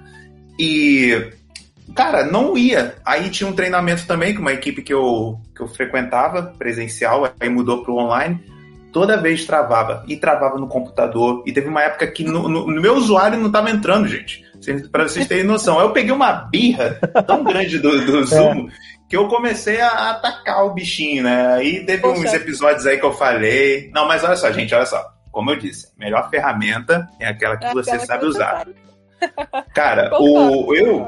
[0.58, 1.30] E
[1.96, 2.96] Cara, não ia.
[3.06, 7.50] Aí tinha um treinamento também com uma equipe que eu, que eu frequentava, presencial, aí
[7.50, 8.40] mudou pro online.
[8.92, 10.04] Toda vez travava.
[10.08, 11.44] E travava no computador.
[11.46, 14.44] E teve uma época que no, no, no meu usuário não tava entrando, gente.
[14.92, 15.80] Para vocês terem noção.
[15.80, 18.26] Aí eu peguei uma birra tão grande do, do é.
[18.26, 18.72] Zoom é.
[19.10, 21.54] que eu comecei a atacar o bichinho, né?
[21.54, 22.22] Aí teve Poxa.
[22.22, 23.90] uns episódios aí que eu falei.
[23.94, 25.02] Não, mas olha só, gente, olha só.
[25.32, 28.58] Como eu disse, a melhor ferramenta é aquela que é você aquela sabe que usar.
[28.58, 28.76] Sabe.
[29.74, 31.08] Cara, o, eu,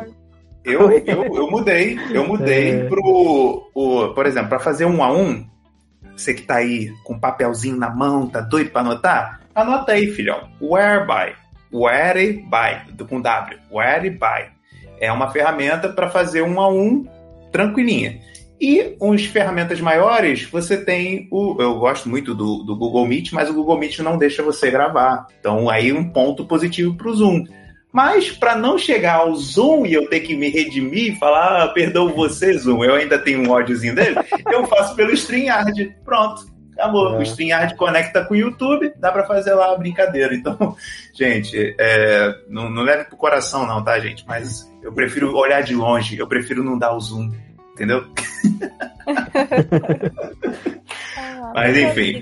[0.64, 2.84] eu, eu, eu mudei, eu mudei é.
[2.86, 5.46] pro, o, por exemplo, para fazer um a um,
[6.16, 9.42] você que tá aí com um papelzinho na mão, tá doido para anotar?
[9.54, 10.50] Anota aí, filhão.
[10.62, 11.36] Whereby.
[11.72, 13.60] Whereby, com W.
[13.72, 14.52] Whereby.
[15.00, 17.06] É uma ferramenta para fazer um a um
[17.52, 18.20] tranquilinha.
[18.62, 21.62] E uns ferramentas maiores, você tem o.
[21.62, 25.28] Eu gosto muito do, do Google Meet, mas o Google Meet não deixa você gravar.
[25.40, 27.44] Então, aí um ponto positivo para o Zoom.
[27.94, 31.68] Mas para não chegar ao Zoom e eu ter que me redimir e falar, ah,
[31.68, 34.16] perdão você, Zoom, eu ainda tenho um ódiozinho dele,
[34.52, 35.96] eu faço pelo StreamYard.
[36.04, 37.14] Pronto, acabou.
[37.14, 37.20] É.
[37.20, 40.34] O StreamYard conecta com o YouTube, dá para fazer lá a brincadeira.
[40.34, 40.76] Então,
[41.14, 44.26] gente, é, não, não leve pro coração não, tá, gente?
[44.28, 47.32] Mas eu prefiro olhar de longe, eu prefiro não dar o zoom,
[47.74, 48.08] entendeu?
[51.16, 52.20] Ah, Mas enfim.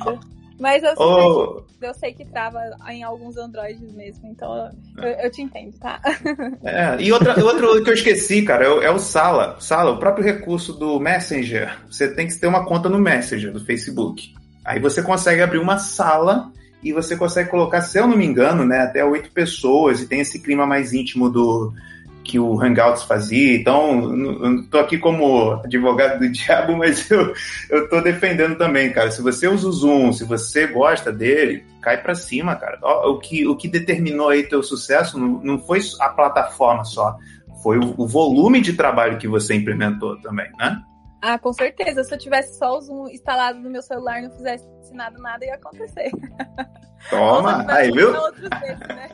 [0.62, 1.64] Mas eu, oh.
[1.82, 6.00] eu sei que trava em alguns Androids mesmo, então eu, eu te entendo, tá?
[6.64, 9.60] É, e outra, outro que eu esqueci, cara, é, é o Sala.
[9.60, 11.76] Sala, o próprio recurso do Messenger.
[11.90, 14.36] Você tem que ter uma conta no Messenger do Facebook.
[14.64, 16.52] Aí você consegue abrir uma sala
[16.84, 20.20] e você consegue colocar, se eu não me engano, né, até oito pessoas e tem
[20.20, 21.74] esse clima mais íntimo do,
[22.24, 23.56] que o Hangouts fazia.
[23.56, 27.34] Então, estou aqui como advogado do diabo, mas eu
[27.72, 29.12] estou defendendo também, cara.
[29.12, 32.80] Se você usa o Zoom, se você gosta dele, cai para cima, cara.
[32.82, 37.18] O que, o que determinou aí teu sucesso não, foi a plataforma só,
[37.62, 40.82] foi o volume de trabalho que você implementou também, né?
[41.22, 42.04] Ah, com certeza.
[42.04, 45.46] Se eu tivesse só o Zoom instalado no meu celular e não fizesse nada, nada
[45.46, 46.12] ia acontecer.
[47.10, 48.12] Toma, aí, viu?
[48.12, 49.10] Né?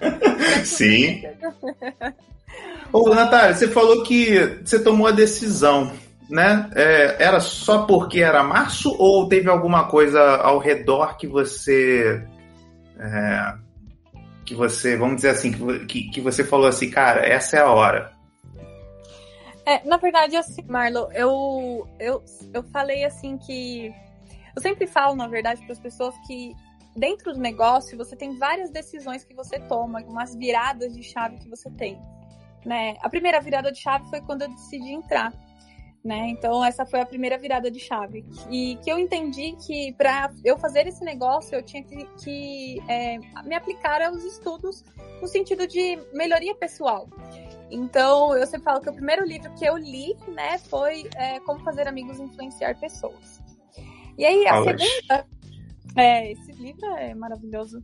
[0.64, 1.22] Sim.
[2.92, 5.92] Ô, Natália, você falou que você tomou a decisão,
[6.30, 6.70] né?
[6.74, 12.22] É, era só porque era março ou teve alguma coisa ao redor que você.
[12.98, 13.54] É,
[14.44, 15.52] que você, vamos dizer assim,
[15.86, 18.15] que, que você falou assim, cara, essa é a hora.
[19.66, 22.24] É, na verdade, assim, Marlo, eu, eu,
[22.54, 23.92] eu falei assim que.
[24.54, 26.54] Eu sempre falo, na verdade, para as pessoas que
[26.96, 31.48] dentro do negócio você tem várias decisões que você toma, umas viradas de chave que
[31.48, 32.00] você tem.
[32.64, 32.96] Né?
[33.02, 35.32] A primeira virada de chave foi quando eu decidi entrar.
[36.02, 36.28] Né?
[36.28, 40.56] Então essa foi a primeira virada de chave e que eu entendi que para eu
[40.56, 44.84] fazer esse negócio eu tinha que, que é, me aplicar aos estudos
[45.20, 47.08] no sentido de melhoria pessoal.
[47.70, 51.60] Então eu sempre falo que o primeiro livro que eu li, né, foi é, Como
[51.64, 53.40] Fazer Amigos Influenciar Pessoas.
[54.16, 55.26] E aí a segunda,
[55.96, 57.82] é, esse livro é maravilhoso.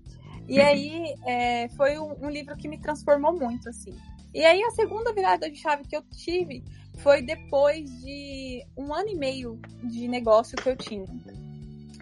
[0.49, 0.67] E uhum.
[0.67, 3.97] aí é, foi um, um livro que me transformou muito assim.
[4.35, 6.65] E aí a segunda virada de chave que eu tive
[6.99, 11.07] foi depois de um ano e meio de negócio que eu tinha.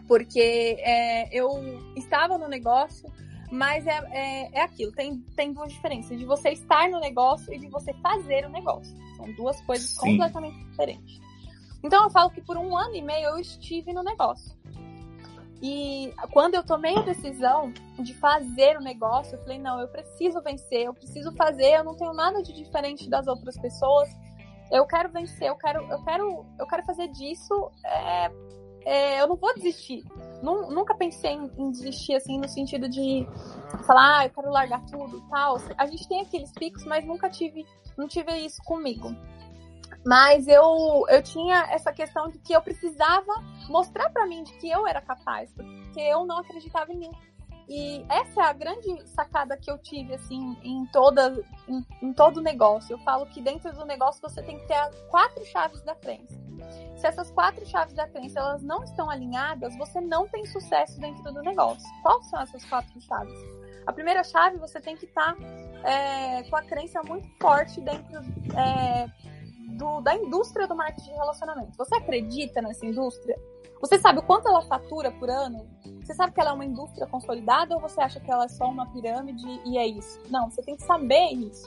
[0.07, 1.51] Porque é, eu
[1.97, 3.09] estava no negócio,
[3.51, 7.59] mas é, é, é, aquilo, tem, tem duas diferenças, de você estar no negócio e
[7.59, 8.97] de você fazer o negócio.
[9.17, 10.13] São duas coisas Sim.
[10.13, 11.21] completamente diferentes.
[11.83, 14.59] Então eu falo que por um ano e meio eu estive no negócio.
[15.63, 20.41] E quando eu tomei a decisão de fazer o negócio, eu falei, não, eu preciso
[20.41, 24.09] vencer, eu preciso fazer, eu não tenho nada de diferente das outras pessoas.
[24.71, 27.71] Eu quero vencer, eu quero, eu quero, eu quero fazer disso.
[27.85, 28.31] É,
[28.85, 30.03] é, eu não vou desistir.
[30.42, 33.26] Nunca pensei em, em, desistir assim no sentido de
[33.87, 35.57] falar, ah, eu quero largar tudo, tal.
[35.76, 39.14] A gente tem aqueles picos, mas nunca tive, não tive isso comigo.
[40.05, 43.33] Mas eu, eu tinha essa questão de que eu precisava
[43.68, 47.11] mostrar para mim de que eu era capaz, porque eu não acreditava em mim.
[47.68, 52.38] E essa é a grande sacada que eu tive, assim, em, toda, em, em todo
[52.38, 52.94] o negócio.
[52.94, 56.37] Eu falo que dentro do negócio você tem que ter as quatro chaves da crença.
[56.96, 61.23] Se essas quatro chaves da crença elas não estão alinhadas, você não tem sucesso dentro
[61.33, 61.88] do negócio.
[62.03, 63.38] Quais são essas quatro chaves?
[63.87, 68.20] A primeira chave, você tem que estar tá, é, com a crença muito forte dentro
[68.57, 69.09] é,
[69.77, 71.77] do, da indústria do marketing de relacionamento.
[71.77, 73.37] Você acredita nessa indústria?
[73.81, 75.66] Você sabe o quanto ela fatura por ano?
[76.03, 78.66] Você sabe que ela é uma indústria consolidada ou você acha que ela é só
[78.66, 80.20] uma pirâmide e é isso?
[80.29, 81.66] Não, você tem que saber isso.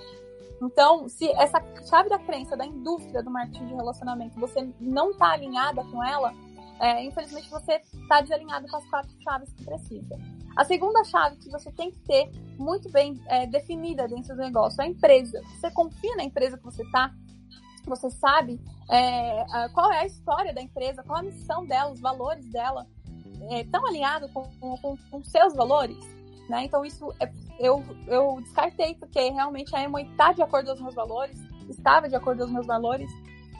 [0.64, 5.32] Então, se essa chave da crença da indústria do marketing de relacionamento você não está
[5.32, 6.34] alinhada com ela,
[6.80, 10.18] é, infelizmente você está desalinhado com as quatro chaves que precisa.
[10.56, 14.82] A segunda chave que você tem que ter muito bem é, definida dentro do negócio
[14.82, 15.42] é a empresa.
[15.60, 17.12] Você confia na empresa que você está?
[17.86, 22.46] você sabe é, qual é a história da empresa, qual a missão dela, os valores
[22.50, 22.88] dela,
[23.60, 24.48] estão é, alinhados com,
[24.78, 25.98] com, com, seus valores,
[26.50, 26.64] né?
[26.64, 30.82] Então isso é, eu, eu descartei porque realmente a Emo está de acordo com os
[30.82, 31.38] meus valores,
[31.70, 33.12] estava de acordo com os meus valores.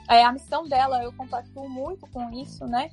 [0.10, 2.92] É, a missão dela eu compactuo muito com isso, né?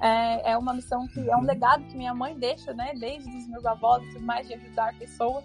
[0.00, 2.92] É, é uma missão que é um legado que minha mãe deixa, né?
[2.98, 5.44] Desde os meus avós e tudo mais de ajudar pessoas.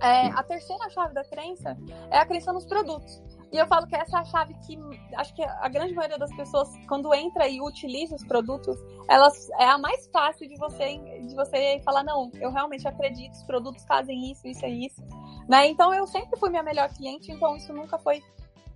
[0.00, 1.76] É, a terceira chave da crença
[2.10, 3.22] é a crença nos produtos.
[3.52, 4.78] E eu falo que essa é a chave que
[5.16, 8.76] acho que a grande maioria das pessoas, quando entra e utiliza os produtos,
[9.08, 13.42] elas é a mais fácil de você de você falar, não, eu realmente acredito, os
[13.44, 15.02] produtos fazem isso, isso e isso.
[15.48, 15.68] Né?
[15.68, 18.22] Então eu sempre fui minha melhor cliente, então isso nunca foi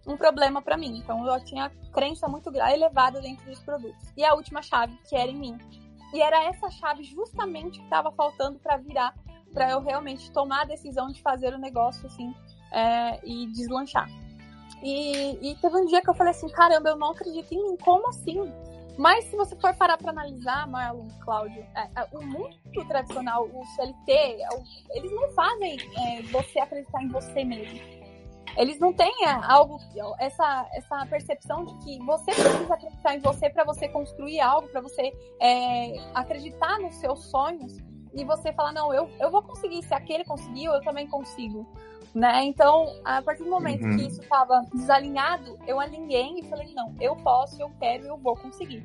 [0.06, 0.98] um problema para mim.
[0.98, 4.12] Então eu tinha crença muito elevada dentro dos produtos.
[4.16, 5.58] E a última chave, que era em mim.
[6.14, 9.14] E era essa chave justamente que estava faltando para virar,
[9.52, 12.34] para eu realmente tomar a decisão de fazer o negócio assim
[12.72, 14.08] é, e deslanchar.
[14.82, 17.76] E, e teve um dia que eu falei assim, caramba, eu não acredito em mim,
[17.78, 18.52] como assim?
[18.98, 22.56] Mas se você for parar para analisar, Marlon, Cláudio, é, é, o mundo
[22.88, 24.48] tradicional, o CLT, é,
[24.90, 27.78] eles não fazem é, você acreditar em você mesmo.
[28.56, 29.78] Eles não têm é, algo,
[30.18, 34.80] essa, essa percepção de que você precisa acreditar em você para você construir algo, para
[34.80, 37.78] você é, acreditar nos seus sonhos
[38.20, 41.66] e você falar, não, eu, eu vou conseguir, se aquele conseguiu, eu também consigo.
[42.14, 42.44] Né?
[42.44, 43.96] Então, a partir do momento uhum.
[43.96, 48.36] que isso estava desalinhado, eu alinhei e falei, não, eu posso, eu quero, eu vou
[48.36, 48.82] conseguir.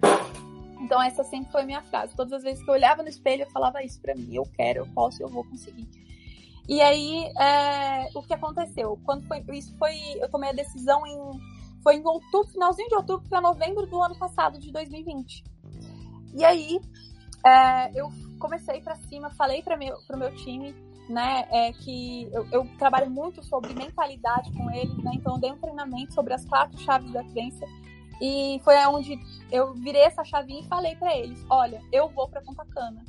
[0.81, 2.13] Então essa sempre foi a minha frase.
[2.15, 4.79] Todas as vezes que eu olhava no espelho, eu falava isso para mim, eu quero,
[4.79, 5.87] eu posso, eu vou conseguir.
[6.67, 8.99] E aí, é, o que aconteceu?
[9.03, 11.17] Quando foi, isso foi, eu tomei a decisão em,
[11.81, 15.43] foi em outubro, finalzinho de outubro para novembro do ano passado, de 2020.
[16.35, 16.79] E aí,
[17.45, 20.75] é, eu comecei para cima, falei para meu, pro meu time,
[21.09, 25.51] né, é que eu, eu, trabalho muito sobre mentalidade com eles, né, então eu dei
[25.51, 27.65] um treinamento sobre as quatro chaves da crença
[28.21, 29.19] e foi onde
[29.51, 33.03] eu virei essa chavinha e falei para eles, olha, eu vou para Ponta Cana,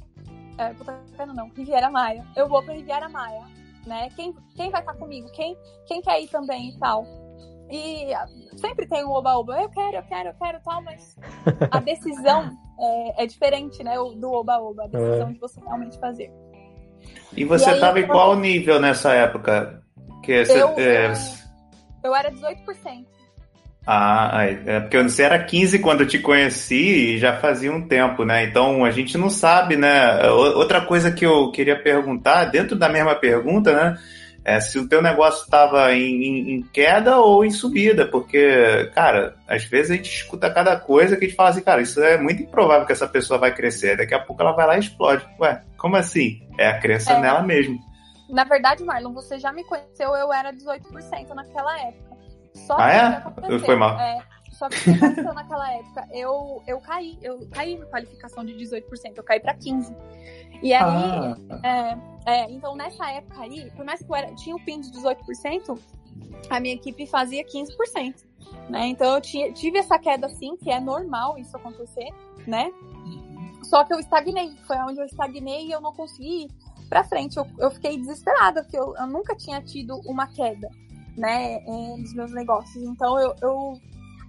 [0.58, 0.74] é,
[1.16, 3.44] Cana não, Riviera Maia, eu vou para Riviera Maia,
[3.86, 5.56] né, quem, quem vai estar comigo, quem,
[5.86, 7.04] quem quer ir também e tal.
[7.70, 8.10] E
[8.58, 11.16] sempre tem um oba-oba, eu quero, eu quero, eu quero tal, mas
[11.70, 15.32] a decisão é, é diferente, né, do oba-oba, a decisão é.
[15.32, 16.30] de você realmente fazer.
[17.36, 19.82] E você estava em qual nível nessa época?
[20.22, 21.12] Que você, eu, é...
[22.02, 23.04] eu era 18%.
[23.86, 28.24] Ah, é porque você era 15 quando eu te conheci e já fazia um tempo,
[28.24, 28.44] né?
[28.44, 30.26] Então a gente não sabe, né?
[30.30, 33.98] Outra coisa que eu queria perguntar, dentro da mesma pergunta, né?
[34.44, 39.64] É se o teu negócio estava em, em, queda ou em subida, porque, cara, às
[39.64, 42.42] vezes a gente escuta cada coisa que a gente fala assim, cara, isso é muito
[42.42, 43.96] improvável que essa pessoa vai crescer.
[43.96, 45.26] Daqui a pouco ela vai lá e explode.
[45.40, 46.46] Ué, como assim?
[46.58, 47.20] É a crença é.
[47.20, 47.78] nela mesmo.
[48.28, 52.16] Na verdade, Marlon, você já me conheceu, eu era 18% naquela época.
[52.54, 53.58] Só ah, que é?
[53.60, 53.98] Foi mal.
[53.98, 56.08] É, só que o que aconteceu naquela época?
[56.12, 58.82] Eu, eu caí, eu caí na qualificação de 18%,
[59.16, 59.94] eu caí para 15%.
[60.62, 61.36] E aí, ah.
[61.62, 64.90] é, é, então nessa época aí, por mais que eu era, tinha o PIN de
[64.92, 65.78] 18%,
[66.50, 68.14] a minha equipe fazia 15%.
[68.68, 68.86] Né?
[68.86, 72.08] Então eu tinha, tive essa queda assim, que é normal isso acontecer,
[72.46, 72.70] né?
[73.62, 76.50] Só que eu estagnei, foi onde eu estagnei e eu não consegui ir
[76.88, 77.36] pra frente.
[77.36, 80.70] Eu, eu fiquei desesperada, porque eu, eu nunca tinha tido uma queda
[81.16, 81.60] né,
[81.98, 82.82] nos meus negócios.
[82.84, 83.80] Então eu, eu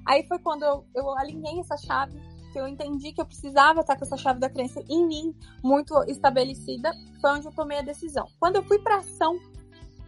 [0.05, 2.17] aí foi quando eu, eu alinhei essa chave
[2.55, 5.93] que eu entendi que eu precisava estar com essa chave da crença em mim muito
[6.07, 6.89] estabelecida,
[7.19, 8.29] foi onde eu tomei a decisão.
[8.39, 9.37] Quando eu fui para ação,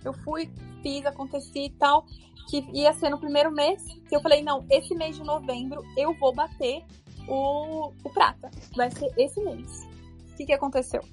[0.05, 0.49] eu fui,
[0.81, 2.05] fiz, aconteci e tal,
[2.49, 6.13] que ia ser no primeiro mês, que eu falei, não, esse mês de novembro eu
[6.13, 6.85] vou bater
[7.27, 8.49] o, o prata.
[8.77, 9.85] Vai ser esse mês.
[10.31, 11.03] O que, que aconteceu?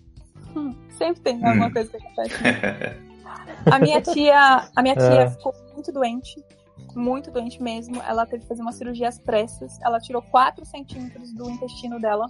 [0.54, 1.72] Hum, sempre tem alguma hum.
[1.72, 2.34] coisa que acontece.
[3.72, 5.30] A minha tia, a minha tia é.
[5.30, 6.40] ficou muito doente,
[6.94, 8.00] muito doente mesmo.
[8.02, 9.80] Ela teve que fazer uma cirurgia às pressas.
[9.82, 12.26] Ela tirou 4 centímetros do intestino dela.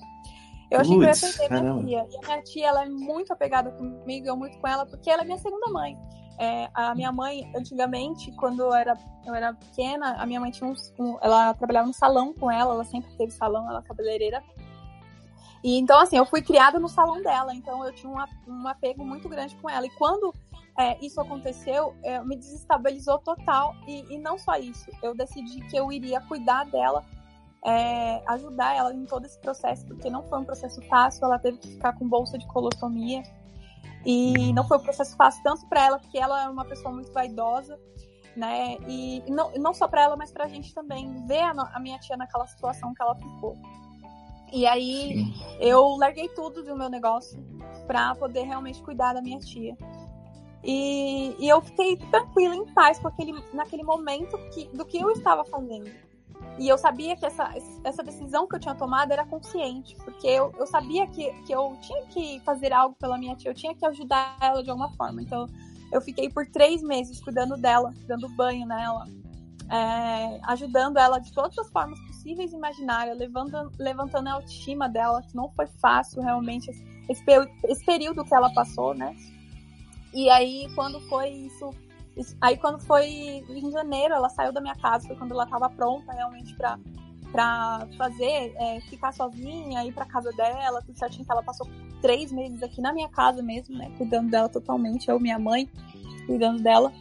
[0.71, 2.07] Eu achei Puts, que eu ia perder minha tia.
[2.11, 5.23] E a minha tia, ela é muito apegada comigo, eu muito com ela, porque ela
[5.23, 5.97] é minha segunda mãe.
[6.39, 10.69] É, a minha mãe, antigamente, quando eu era, eu era pequena, a minha mãe tinha
[10.69, 14.43] um, um, ela trabalhava no salão com ela, ela sempre teve salão, ela é cabeleireira.
[15.65, 19.03] E então, assim, eu fui criada no salão dela, então eu tinha um, um apego
[19.03, 19.87] muito grande com ela.
[19.87, 20.35] E quando
[20.79, 23.75] é, isso aconteceu, é, me desestabilizou total.
[23.89, 27.03] E, e, não só isso, eu decidi que eu iria cuidar dela,
[27.65, 31.57] é, ajudar ela em todo esse processo, porque não foi um processo fácil, ela teve
[31.57, 33.23] que ficar com bolsa de colostomia.
[34.05, 37.11] E não foi um processo fácil tanto para ela, porque ela é uma pessoa muito
[37.11, 37.81] vaidosa,
[38.37, 38.77] né?
[38.87, 41.99] E não, não só para ela, mas para a gente também ver a, a minha
[41.99, 43.57] tia naquela situação que ela ficou.
[44.55, 45.35] E aí Sim.
[45.59, 47.45] eu larguei tudo do meu negócio
[47.89, 49.77] para poder realmente cuidar da minha tia.
[50.63, 55.11] E, e eu fiquei tranquila, em paz, com aquele, naquele momento que, do que eu
[55.11, 55.91] estava fazendo.
[56.57, 60.55] E eu sabia que essa, essa decisão que eu tinha tomado era consciente, porque eu,
[60.57, 63.85] eu sabia que, que eu tinha que fazer algo pela minha tia, eu tinha que
[63.85, 65.21] ajudar ela de alguma forma.
[65.21, 65.47] Então,
[65.91, 69.05] eu fiquei por três meses cuidando dela, dando banho nela,
[69.71, 75.23] é, ajudando ela de todas as formas possíveis e imaginárias, levantando, levantando a autoestima dela,
[75.23, 77.25] que não foi fácil realmente esse,
[77.65, 79.15] esse período que ela passou, né?
[80.13, 81.71] E aí, quando foi isso,
[82.41, 86.13] aí quando foi em janeiro, ela saiu da minha casa, foi quando ela estava pronta
[86.13, 86.79] realmente para
[87.33, 91.67] para fazer, é, ficar sozinha, ir para casa dela, tudo certinho, que ela passou
[92.01, 95.69] três meses aqui na minha casa mesmo, né, cuidando dela totalmente, eu, minha mãe,
[96.27, 96.93] cuidando dela.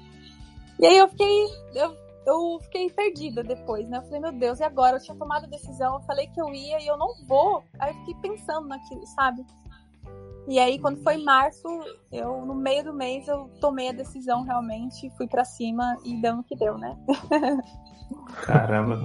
[0.80, 1.46] E aí eu fiquei,
[1.76, 4.98] eu, eu fiquei perdida depois, né, eu falei, meu Deus, e agora?
[4.98, 7.64] Eu tinha tomado a decisão, eu falei que eu ia e eu não vou.
[7.80, 9.46] Aí eu fiquei pensando naquilo, sabe?
[10.48, 11.68] E aí, quando foi março,
[12.12, 16.36] eu no meio do mês eu tomei a decisão realmente, fui para cima e deu
[16.36, 16.98] no que deu, né?
[18.44, 19.00] Caramba,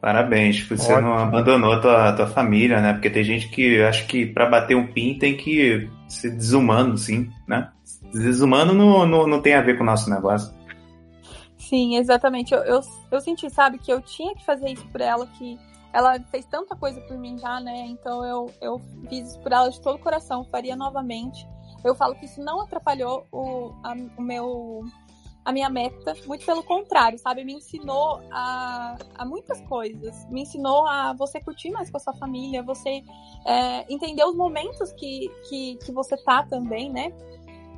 [0.00, 0.66] parabéns.
[0.66, 1.08] Você Ótimo.
[1.08, 2.94] não abandonou a tua, tua família, né?
[2.94, 7.30] Porque tem gente que acha que para bater um pin tem que ser desumano, sim,
[7.46, 7.70] né?
[8.12, 10.52] Desumano não, não, não tem a ver com o nosso negócio.
[11.70, 12.52] Sim, exatamente.
[12.52, 12.80] Eu, eu,
[13.12, 15.56] eu senti, sabe, que eu tinha que fazer isso por ela, que
[15.92, 17.86] ela fez tanta coisa por mim já, né?
[17.86, 21.46] Então eu, eu fiz isso por ela de todo o coração, faria novamente.
[21.84, 24.82] Eu falo que isso não atrapalhou o, a, o meu
[25.44, 27.44] a minha meta, muito pelo contrário, sabe?
[27.44, 30.28] Me ensinou a, a muitas coisas.
[30.28, 33.00] Me ensinou a você curtir mais com a sua família, você
[33.46, 37.12] é, entender os momentos que, que, que você tá também, né?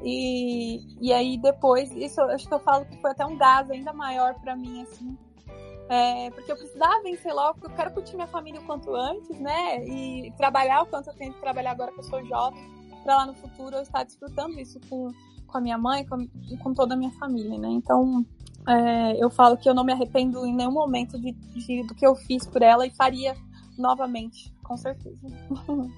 [0.05, 3.92] E, e aí depois, isso acho que eu falo que foi até um gás ainda
[3.92, 5.16] maior para mim, assim.
[5.88, 9.38] É, porque eu precisava vencer logo, porque eu quero curtir minha família o quanto antes,
[9.38, 9.84] né?
[9.86, 12.62] E trabalhar o quanto eu tenho que trabalhar agora que eu sou jovem,
[13.03, 15.09] para lá no futuro eu estar desfrutando isso com,
[15.46, 16.26] com a minha mãe com,
[16.62, 17.68] com toda a minha família, né?
[17.68, 18.24] Então,
[18.66, 22.07] é, eu falo que eu não me arrependo em nenhum momento de, de, do que
[22.07, 23.36] eu fiz por ela e faria
[23.76, 25.26] novamente, com certeza.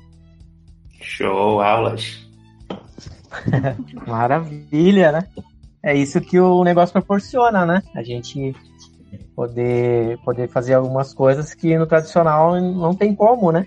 [1.00, 2.33] Show, aulas.
[4.06, 5.28] Maravilha, né?
[5.82, 7.82] É isso que o negócio proporciona, né?
[7.94, 8.54] A gente
[9.34, 13.66] poder, poder fazer algumas coisas que no tradicional não tem como, né?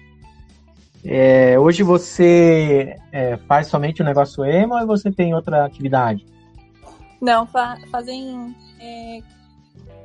[1.05, 6.25] É, hoje você é, faz somente o negócio emo ou você tem outra atividade?
[7.21, 9.21] Não, fa fazem é,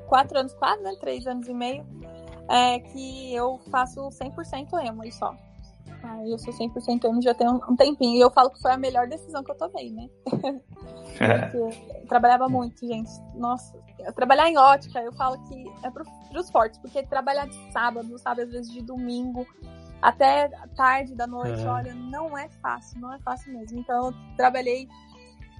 [0.06, 0.94] quatro anos, quase, né?
[1.00, 1.84] Três anos e meio,
[2.48, 5.34] é, que eu faço 100% emo e só.
[6.02, 8.16] Ah, eu sou 100% emo já tem um tempinho.
[8.16, 10.08] E eu falo que foi a melhor decisão que eu tomei, né?
[11.54, 13.10] eu trabalhava muito, gente.
[13.34, 13.76] Nossa,
[14.14, 16.02] trabalhar em ótica, eu falo que é para
[16.40, 19.46] os fortes, porque trabalhar de sábado, sabe, às vezes de domingo,
[20.00, 21.68] até tarde da noite, é.
[21.68, 23.78] olha, não é fácil, não é fácil mesmo.
[23.78, 24.88] Então eu trabalhei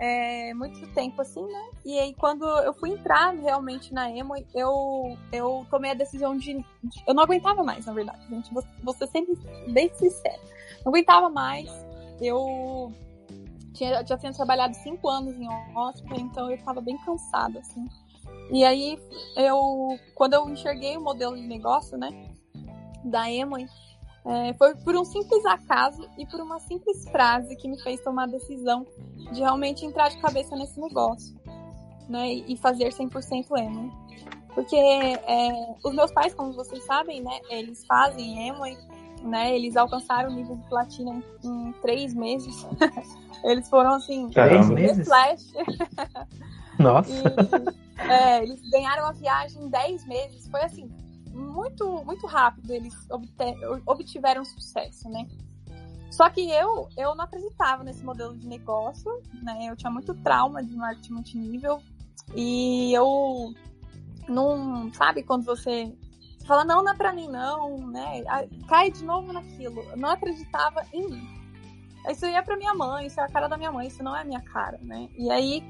[0.03, 1.71] é, muito tempo assim, né?
[1.85, 6.55] E aí quando eu fui entrar realmente na emo, eu, eu tomei a decisão de,
[6.83, 8.53] de Eu não aguentava mais, na verdade, gente.
[8.83, 9.39] Você sempre
[9.69, 10.43] bem sincero.
[10.85, 11.71] Não aguentava mais.
[12.21, 12.93] Eu
[13.75, 17.87] tinha, já tinha trabalhado cinco anos em hospital, então eu estava bem cansada, assim.
[18.51, 18.99] E aí
[19.37, 22.11] eu, quando eu enxerguei o modelo de negócio, né,
[23.05, 23.57] da emo
[24.25, 28.25] é, foi por um simples acaso e por uma simples frase que me fez tomar
[28.25, 28.87] a decisão
[29.33, 31.37] de realmente entrar de cabeça nesse negócio,
[32.09, 32.33] né?
[32.33, 33.93] E fazer 100% emo.
[34.55, 37.41] Porque é, os meus pais, como vocês sabem, né?
[37.51, 38.62] Eles fazem emo,
[39.23, 39.55] né?
[39.55, 42.66] Eles alcançaram o nível de platina em, em três meses.
[43.45, 45.07] eles foram assim, três meses?
[45.07, 45.53] flash.
[46.79, 47.11] Nossa.
[47.11, 50.49] E, é, eles ganharam a viagem em 10 meses.
[50.49, 50.91] Foi assim,
[51.63, 52.95] muito, muito rápido eles
[53.87, 55.29] obtiveram sucesso, né?
[56.11, 59.11] Só que eu, eu não acreditava nesse modelo de negócio,
[59.43, 59.67] né?
[59.71, 61.83] Eu tinha muito trauma de marketing multinível
[62.35, 63.55] e eu
[64.29, 65.91] não, sabe, quando você
[66.45, 68.23] fala, não, não é pra mim não, né?
[68.69, 69.81] Cai de novo naquilo.
[69.91, 71.43] Eu não acreditava em mim.
[72.11, 74.23] Isso ia pra minha mãe, isso é a cara da minha mãe, isso não é
[74.23, 75.09] a minha cara, né?
[75.17, 75.65] E aí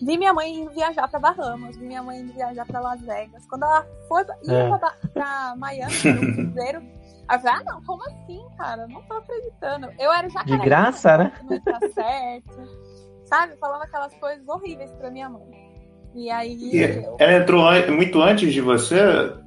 [0.00, 3.46] Vi minha mãe viajar para Bahamas, vi minha mãe viajar para Las Vegas.
[3.46, 4.78] Quando ela foi ir é.
[4.78, 6.82] pra, pra Miami, no cruzeiro,
[7.30, 8.86] eu falei, ah, não, como assim, cara?
[8.86, 9.88] Não tô acreditando.
[9.98, 11.32] Eu era já De graça, né?
[11.48, 12.88] Não tá certo.
[13.24, 13.56] Sabe?
[13.56, 15.68] Falando aquelas coisas horríveis pra minha mãe.
[16.14, 16.54] E aí.
[16.54, 17.16] E eu...
[17.18, 18.98] Ela entrou muito antes de você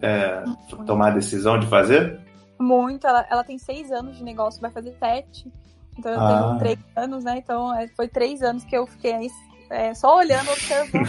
[0.02, 0.44] é,
[0.86, 2.20] tomar a decisão de fazer?
[2.60, 3.08] Muito.
[3.08, 5.52] Ela, ela tem seis anos de negócio, vai fazer sete.
[5.98, 6.44] Então eu ah.
[6.44, 7.38] tenho três anos, né?
[7.38, 9.14] Então é, foi três anos que eu fiquei
[9.72, 11.08] é, só olhando, observando.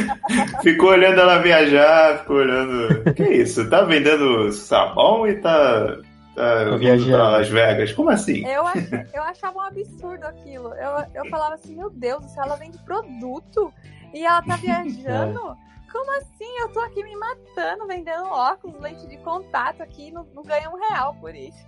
[0.62, 3.12] ficou olhando ela viajar, ficou olhando.
[3.12, 3.68] Que isso?
[3.68, 5.98] Tá vendendo sabão e tá.
[6.34, 7.92] Tá viajando pra Las Vegas.
[7.92, 8.46] Como assim?
[8.46, 8.76] Eu, ach,
[9.12, 10.72] eu achava um absurdo aquilo.
[10.74, 13.72] Eu, eu falava assim, meu Deus, se ela vende produto
[14.14, 15.56] e ela tá viajando.
[15.88, 15.90] É.
[15.90, 16.58] Como assim?
[16.60, 20.76] Eu tô aqui me matando, vendendo óculos, lente de contato aqui, não, não ganho um
[20.76, 21.66] real por isso.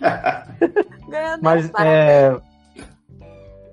[1.06, 2.34] Ganhando Mas é,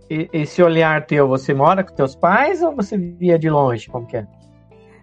[0.10, 3.88] esse olhar teu, você mora com teus pais ou você via de longe?
[3.90, 4.28] Como que é?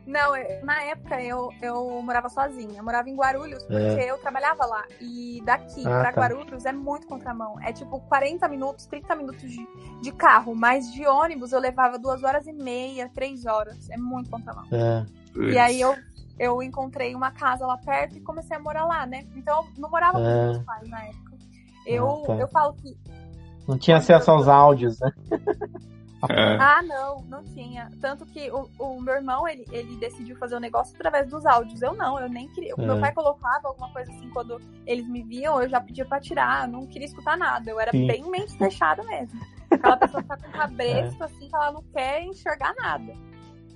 [0.06, 0.32] Não,
[0.62, 2.78] na época eu, eu morava sozinha.
[2.78, 4.10] Eu morava em Guarulhos, porque é.
[4.10, 4.84] eu trabalhava lá.
[5.00, 6.20] E daqui ah, pra tá.
[6.20, 7.58] Guarulhos é muito contramão.
[7.60, 9.66] É tipo 40 minutos, 30 minutos de,
[10.02, 10.54] de carro.
[10.54, 13.88] Mas de ônibus eu levava duas horas e meia, três horas.
[13.90, 14.64] É muito contramão.
[14.72, 15.06] É.
[15.40, 15.96] E aí eu,
[16.38, 19.24] eu encontrei uma casa lá perto e comecei a morar lá, né?
[19.34, 20.22] Então eu não morava é.
[20.22, 21.32] com meus pais na época.
[21.86, 22.34] Eu, ah, tá.
[22.34, 22.96] eu falo que
[23.66, 25.12] não tinha acesso aos áudios, né?
[26.30, 26.56] É.
[26.56, 27.90] Ah, não, não tinha.
[28.00, 31.82] Tanto que o, o meu irmão, ele, ele decidiu fazer o negócio através dos áudios.
[31.82, 32.74] Eu não, eu nem queria.
[32.76, 32.86] O é.
[32.86, 36.66] meu pai colocava alguma coisa assim, quando eles me viam, eu já pedia pra tirar,
[36.66, 37.68] eu não queria escutar nada.
[37.68, 38.06] Eu era Sim.
[38.06, 39.40] bem mente fechada mesmo.
[39.68, 41.26] Aquela pessoa que tá com cabresto, é.
[41.26, 43.12] assim, que ela não quer enxergar nada.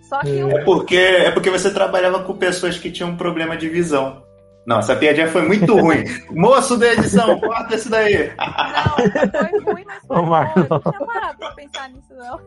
[0.02, 0.40] Só que é.
[0.40, 4.22] é porque É porque você trabalhava com pessoas que tinham problema de visão.
[4.66, 6.04] Não, essa piadinha foi muito ruim.
[6.30, 8.32] Moço da edição, corta isso daí.
[8.36, 10.36] Não, foi ruim, mas foi bom.
[10.56, 12.40] Eu não tinha parado pra pensar nisso, não.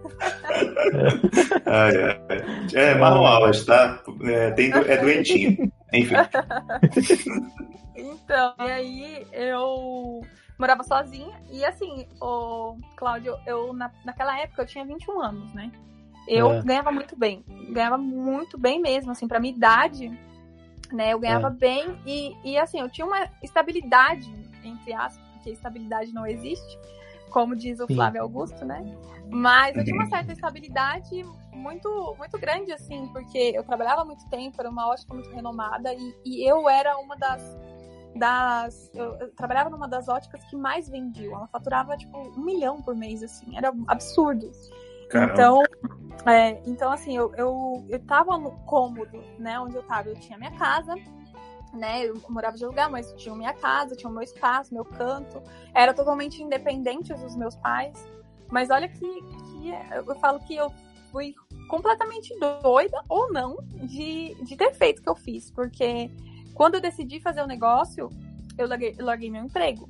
[1.65, 2.20] é,
[2.76, 4.01] é, é marrom aulas, tá?
[4.24, 5.72] É, tem, é doentinho.
[5.93, 6.15] Enfim.
[7.95, 10.22] Então, e aí eu
[10.57, 11.39] morava sozinha.
[11.49, 15.72] E assim, o Cláudio, eu na, naquela época eu tinha 21 anos, né?
[16.28, 16.61] Eu é.
[16.61, 17.45] ganhava muito bem.
[17.72, 20.11] Ganhava muito bem mesmo, assim, pra minha idade
[20.91, 21.13] né?
[21.13, 21.51] Eu ganhava é.
[21.51, 24.29] bem e, e assim, eu tinha uma estabilidade,
[24.63, 26.77] entre aspas, porque estabilidade não existe,
[27.29, 27.95] como diz o Sim.
[27.95, 28.83] Flávio Augusto, né?
[29.29, 31.23] Mas eu tinha uma certa estabilidade
[31.53, 36.15] muito, muito grande, assim, porque eu trabalhava muito tempo, era uma ótica muito renomada e,
[36.25, 37.57] e eu era uma das.
[38.15, 41.35] das eu, eu, trabalhava numa das óticas que mais vendiam.
[41.35, 44.51] Ela faturava, tipo, um milhão por mês, assim, era absurdo.
[45.10, 45.34] Caramba.
[45.34, 45.64] Então,
[46.26, 50.10] é, então, assim, eu, eu, eu tava no cômodo, né, onde eu tava.
[50.10, 50.95] Eu tinha minha casa,
[51.74, 55.41] né, eu morava de lugar, mas tinha minha casa, tinha o meu espaço, meu canto.
[55.74, 58.07] Era totalmente independente dos meus pais.
[58.51, 60.72] Mas olha que, que eu falo que eu
[61.12, 61.34] fui
[61.68, 65.51] completamente doida, ou não, de, de ter feito o que eu fiz.
[65.51, 66.10] Porque
[66.53, 68.10] quando eu decidi fazer o negócio,
[68.57, 69.89] eu larguei, larguei meu emprego.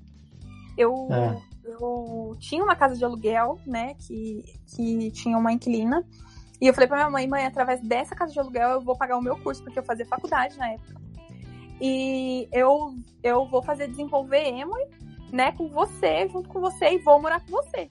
[0.78, 4.44] Eu, é eu tinha uma casa de aluguel, né, que,
[4.76, 6.06] que tinha uma inquilina.
[6.62, 9.18] E eu falei pra minha mãe, mãe, através dessa casa de aluguel eu vou pagar
[9.18, 11.00] o meu curso, porque eu fazia faculdade na época.
[11.82, 12.94] E eu,
[13.24, 14.86] eu vou fazer desenvolver Emory,
[15.32, 17.90] né, com você, junto com você, e vou morar com você.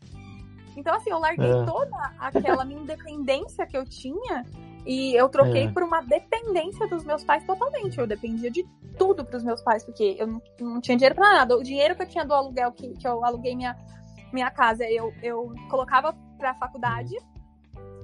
[0.77, 1.65] Então, assim, eu larguei é.
[1.65, 4.45] toda aquela minha independência que eu tinha
[4.89, 5.71] e eu troquei é.
[5.71, 7.99] por uma dependência dos meus pais totalmente.
[7.99, 8.67] Eu dependia de
[8.97, 11.59] tudo pros meus pais, porque eu não, não tinha dinheiro para nada.
[11.59, 13.77] O dinheiro que eu tinha do aluguel, que, que eu aluguei minha,
[14.33, 17.15] minha casa, eu, eu colocava pra faculdade,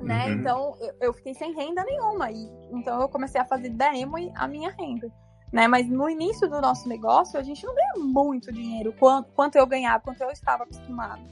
[0.03, 0.27] né?
[0.27, 0.33] Uhum.
[0.35, 2.31] Então eu, eu, fiquei sem renda nenhuma.
[2.31, 5.11] E, então eu comecei a fazer da Emo a minha renda.
[5.51, 5.67] Né?
[5.67, 9.67] Mas no início do nosso negócio, a gente não ganha muito dinheiro, quanto, quanto eu
[9.67, 11.23] ganhava, quanto eu estava acostumado.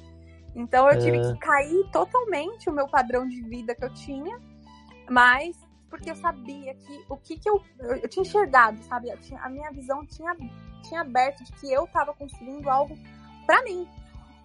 [0.57, 1.21] Então eu tive é.
[1.21, 4.41] que cair totalmente o meu padrão de vida que eu tinha
[5.13, 5.55] mas
[5.91, 9.15] porque eu sabia que o que, que eu, eu, eu tinha enxergado, sabe?
[9.19, 10.35] Tinha, a minha visão tinha,
[10.83, 12.97] tinha aberto de que eu estava construindo algo
[13.45, 13.87] para mim.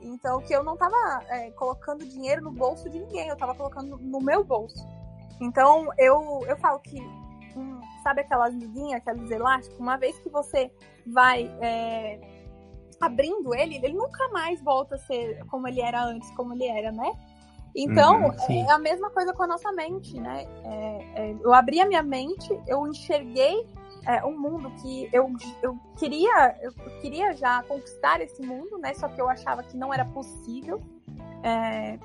[0.01, 3.97] Então, que eu não estava é, colocando dinheiro no bolso de ninguém, eu estava colocando
[3.97, 4.86] no meu bolso.
[5.39, 6.99] Então, eu, eu falo que,
[7.55, 9.80] hum, sabe aquelas liguinhas, aqueles elásticos?
[9.80, 10.70] Uma vez que você
[11.05, 12.20] vai é,
[12.99, 16.91] abrindo ele, ele nunca mais volta a ser como ele era antes, como ele era,
[16.91, 17.09] né?
[17.80, 20.47] Então, uhum, é a mesma coisa com a nossa mente, né?
[20.63, 23.67] É, é, eu abri a minha mente, eu enxerguei
[24.03, 28.95] é, um mundo que eu, eu queria eu queria já conquistar esse mundo, né?
[28.95, 30.82] Só que eu achava que não era possível.
[31.43, 31.99] É,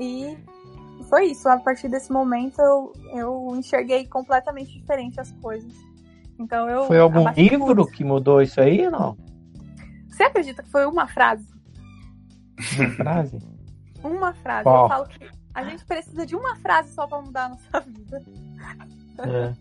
[0.00, 0.36] e
[1.08, 1.48] foi isso.
[1.48, 5.72] A partir desse momento eu, eu enxerguei completamente diferente as coisas.
[6.40, 9.16] Então eu foi algum livro que mudou isso aí, não?
[10.08, 11.46] Você acredita que foi uma frase?
[12.76, 13.38] Uma frase?
[14.04, 14.68] Uma frase.
[14.68, 14.84] Oh.
[14.84, 18.22] Eu falo que a gente precisa de uma frase só para mudar a nossa vida.
[19.16, 19.54] É.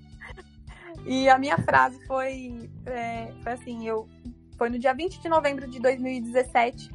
[1.06, 4.10] e a minha frase foi, é, foi assim, eu
[4.58, 6.90] foi no dia 20 de novembro de 2017.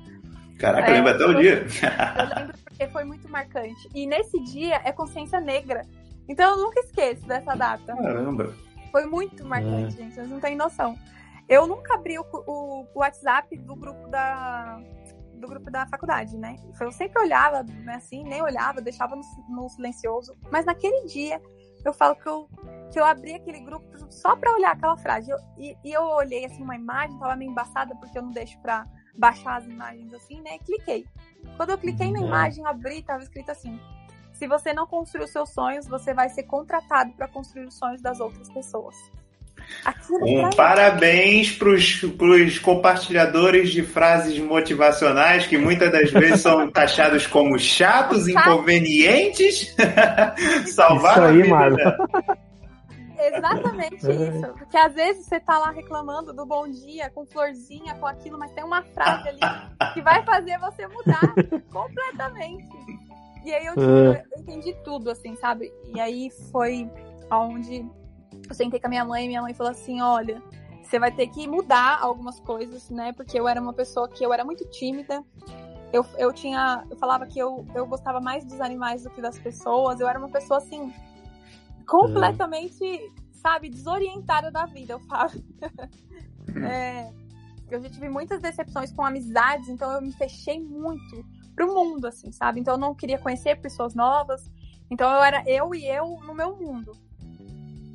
[0.58, 1.64] Caraca, é, lembra até o dia.
[2.18, 3.88] eu lembro porque foi muito marcante.
[3.94, 5.82] E nesse dia é consciência negra.
[6.28, 7.96] Então eu nunca esqueço dessa data.
[7.96, 8.54] Caramba.
[8.90, 10.02] Foi muito marcante, é.
[10.02, 10.14] gente.
[10.14, 10.98] Vocês não têm noção.
[11.48, 14.80] Eu nunca abri o, o, o WhatsApp do grupo da,
[15.38, 16.56] do grupo da faculdade, né?
[16.80, 20.36] Eu sempre olhava, né, assim, nem olhava, deixava no, no, silencioso.
[20.50, 21.40] Mas naquele dia,
[21.84, 22.48] eu falo que eu,
[22.92, 25.30] que eu abri aquele grupo só pra olhar aquela frase.
[25.30, 28.58] Eu, e, e, eu olhei, assim, uma imagem, tava meio embaçada, porque eu não deixo
[28.60, 28.86] pra
[29.16, 30.56] baixar as imagens assim, né?
[30.56, 31.06] E cliquei.
[31.56, 32.26] Quando eu cliquei na uhum.
[32.26, 33.78] imagem, abri, tava escrito assim:
[34.32, 38.00] se você não construir os seus sonhos, você vai ser contratado para construir os sonhos
[38.00, 38.94] das outras pessoas.
[40.10, 47.58] Um parabéns para os compartilhadores de frases motivacionais que muitas das vezes são taxados como
[47.58, 49.74] chatos, inconvenientes.
[50.66, 51.98] Salvar isso aí, a vida.
[53.20, 54.54] Exatamente isso.
[54.56, 58.52] Porque às vezes você tá lá reclamando do bom dia, com florzinha, com aquilo, mas
[58.52, 59.40] tem uma frase ali
[59.92, 61.34] que vai fazer você mudar
[61.70, 62.68] completamente.
[63.44, 65.72] E aí eu, tipo, eu entendi tudo, assim, sabe?
[65.94, 66.88] E aí foi
[67.30, 67.84] onde
[68.48, 70.42] eu sentei com a minha mãe e minha mãe falou assim: olha,
[70.82, 73.12] você vai ter que mudar algumas coisas, né?
[73.12, 75.22] Porque eu era uma pessoa que eu era muito tímida.
[75.92, 76.84] Eu, eu tinha.
[76.90, 80.00] Eu falava que eu, eu gostava mais dos animais do que das pessoas.
[80.00, 80.92] Eu era uma pessoa assim.
[81.86, 85.32] completamente, sabe, desorientada da vida, eu falo.
[86.66, 87.10] é,
[87.70, 91.24] eu já tive muitas decepções com amizades, então eu me fechei muito
[91.54, 92.60] pro mundo, assim, sabe?
[92.60, 94.50] Então eu não queria conhecer pessoas novas.
[94.90, 96.92] Então eu era eu e eu no meu mundo.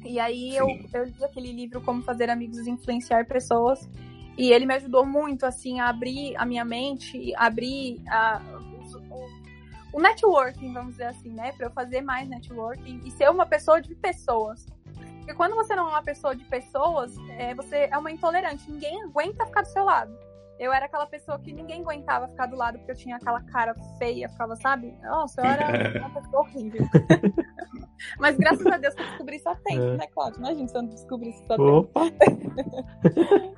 [0.05, 3.89] E aí eu, eu li aquele livro Como Fazer Amigos e Influenciar Pessoas.
[4.37, 8.41] E ele me ajudou muito, assim, a abrir a minha mente, abrir a,
[9.11, 11.51] o, o networking, vamos dizer assim, né?
[11.51, 14.65] Para eu fazer mais networking e ser uma pessoa de pessoas.
[15.19, 18.69] Porque quando você não é uma pessoa de pessoas, é, você é uma intolerante.
[18.69, 20.13] Ninguém aguenta ficar do seu lado.
[20.63, 23.75] Eu era aquela pessoa que ninguém aguentava ficar do lado porque eu tinha aquela cara
[23.97, 24.93] feia, ficava, sabe?
[25.03, 26.87] Nossa, eu era uma pessoa horrível.
[28.17, 29.97] Mas graças a Deus que eu descobri isso a tempo, é.
[29.97, 30.39] né, Cláudio?
[30.39, 31.69] Imagina se eu não descobrisse isso a tempo.
[31.69, 32.01] Opa!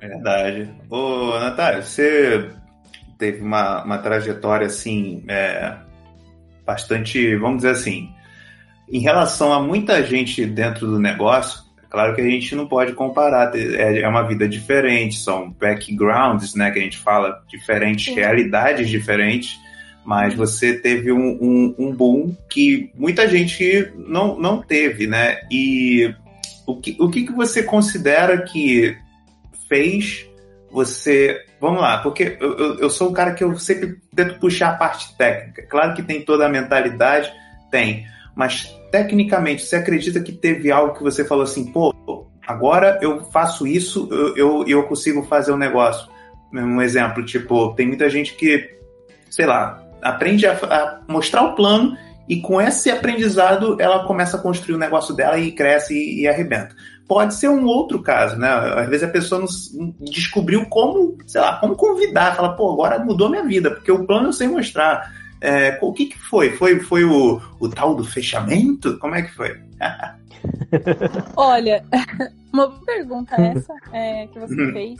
[0.00, 0.74] Verdade.
[0.90, 2.50] Ô, Natália, você
[3.16, 5.78] teve uma, uma trajetória, assim, é,
[6.64, 8.12] bastante, vamos dizer assim,
[8.88, 11.65] em relação a muita gente dentro do negócio,
[11.96, 16.70] Claro que a gente não pode comparar, é, é uma vida diferente, são backgrounds, né,
[16.70, 18.16] que a gente fala, diferentes, Sim.
[18.16, 19.58] realidades diferentes,
[20.04, 25.38] mas você teve um, um, um, boom que muita gente não, não teve, né?
[25.50, 26.14] E
[26.66, 28.94] o que, o que, que você considera que
[29.66, 30.26] fez
[30.70, 31.46] você.
[31.58, 34.76] Vamos lá, porque eu, eu, eu sou um cara que eu sempre tento puxar a
[34.76, 35.62] parte técnica.
[35.62, 37.32] Claro que tem toda a mentalidade,
[37.70, 38.04] tem,
[38.36, 41.94] mas tecnicamente, você acredita que teve algo que você falou assim, pô,
[42.46, 46.06] agora eu faço isso, eu, eu, eu consigo fazer um negócio?
[46.52, 48.76] Um exemplo, tipo, tem muita gente que,
[49.30, 51.96] sei lá, aprende a, a mostrar o plano
[52.28, 56.28] e com esse aprendizado ela começa a construir o negócio dela e cresce e, e
[56.28, 56.76] arrebenta.
[57.08, 58.48] Pode ser um outro caso, né?
[58.48, 63.30] Às vezes a pessoa não descobriu como, sei lá, como convidar, fala, pô, agora mudou
[63.30, 65.10] minha vida, porque o plano eu sei mostrar.
[65.40, 66.50] É, o que, que foi?
[66.50, 68.98] Foi, foi o, o tal do fechamento?
[68.98, 69.60] Como é que foi?
[71.36, 71.84] Olha,
[72.52, 74.72] uma boa pergunta essa é, que você uhum.
[74.72, 74.98] fez.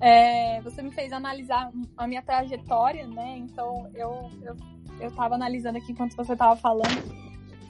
[0.00, 3.36] É, você me fez analisar a minha trajetória, né?
[3.38, 4.56] Então eu, eu,
[5.00, 7.26] eu tava analisando aqui enquanto você tava falando.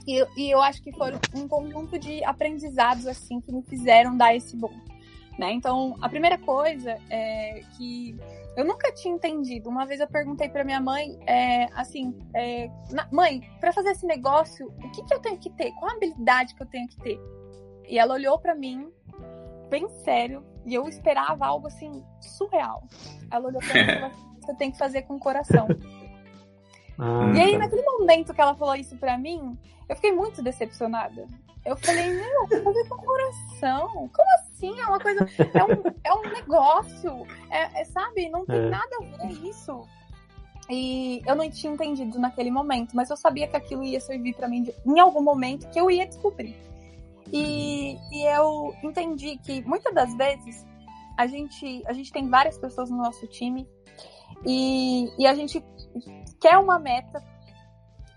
[0.06, 4.34] E, e eu acho que foram um conjunto de aprendizados assim que me fizeram dar
[4.34, 4.72] esse bom.
[5.38, 5.52] Né?
[5.52, 8.16] Então, a primeira coisa é que
[8.56, 9.68] eu nunca tinha entendido.
[9.68, 12.70] Uma vez eu perguntei para minha mãe, é, assim, é,
[13.12, 15.72] mãe, para fazer esse negócio, o que, que eu tenho que ter?
[15.72, 17.20] Qual a habilidade que eu tenho que ter?
[17.86, 18.90] E ela olhou para mim,
[19.68, 22.82] bem sério, e eu esperava algo assim surreal.
[23.30, 25.68] Ela olhou pra mim e falou: assim, você tem que fazer com o coração.
[26.98, 27.58] Ah, e aí, tá.
[27.58, 31.26] naquele momento que ela falou isso pra mim, eu fiquei muito decepcionada.
[31.62, 33.88] Eu falei, meu, fazer com o coração.
[34.08, 34.45] Como assim?
[34.62, 35.26] É uma coisa.
[35.54, 37.26] É um, é um negócio.
[37.50, 38.28] É, é sabe?
[38.28, 38.70] Não tem é.
[38.70, 39.86] nada a ver isso.
[40.68, 44.48] E eu não tinha entendido naquele momento, mas eu sabia que aquilo ia servir para
[44.48, 46.56] mim de, em algum momento que eu ia descobrir.
[47.32, 50.66] E, e eu entendi que muitas das vezes
[51.16, 53.68] a gente, a gente tem várias pessoas no nosso time
[54.44, 55.64] e, e a gente
[56.40, 57.22] quer uma meta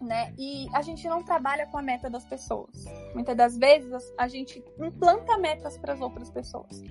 [0.02, 0.34] né?
[0.38, 2.86] E a gente não trabalha com a meta das pessoas.
[3.14, 6.82] Muitas das vezes a gente implanta metas para as outras pessoas.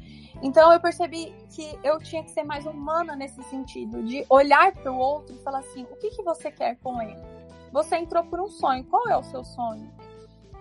[0.42, 4.92] Então eu percebi que eu tinha que ser mais humana nesse sentido, de olhar para
[4.92, 7.16] o outro e falar assim: o que, que você quer com ele?
[7.72, 9.90] Você entrou por um sonho, qual é o seu sonho?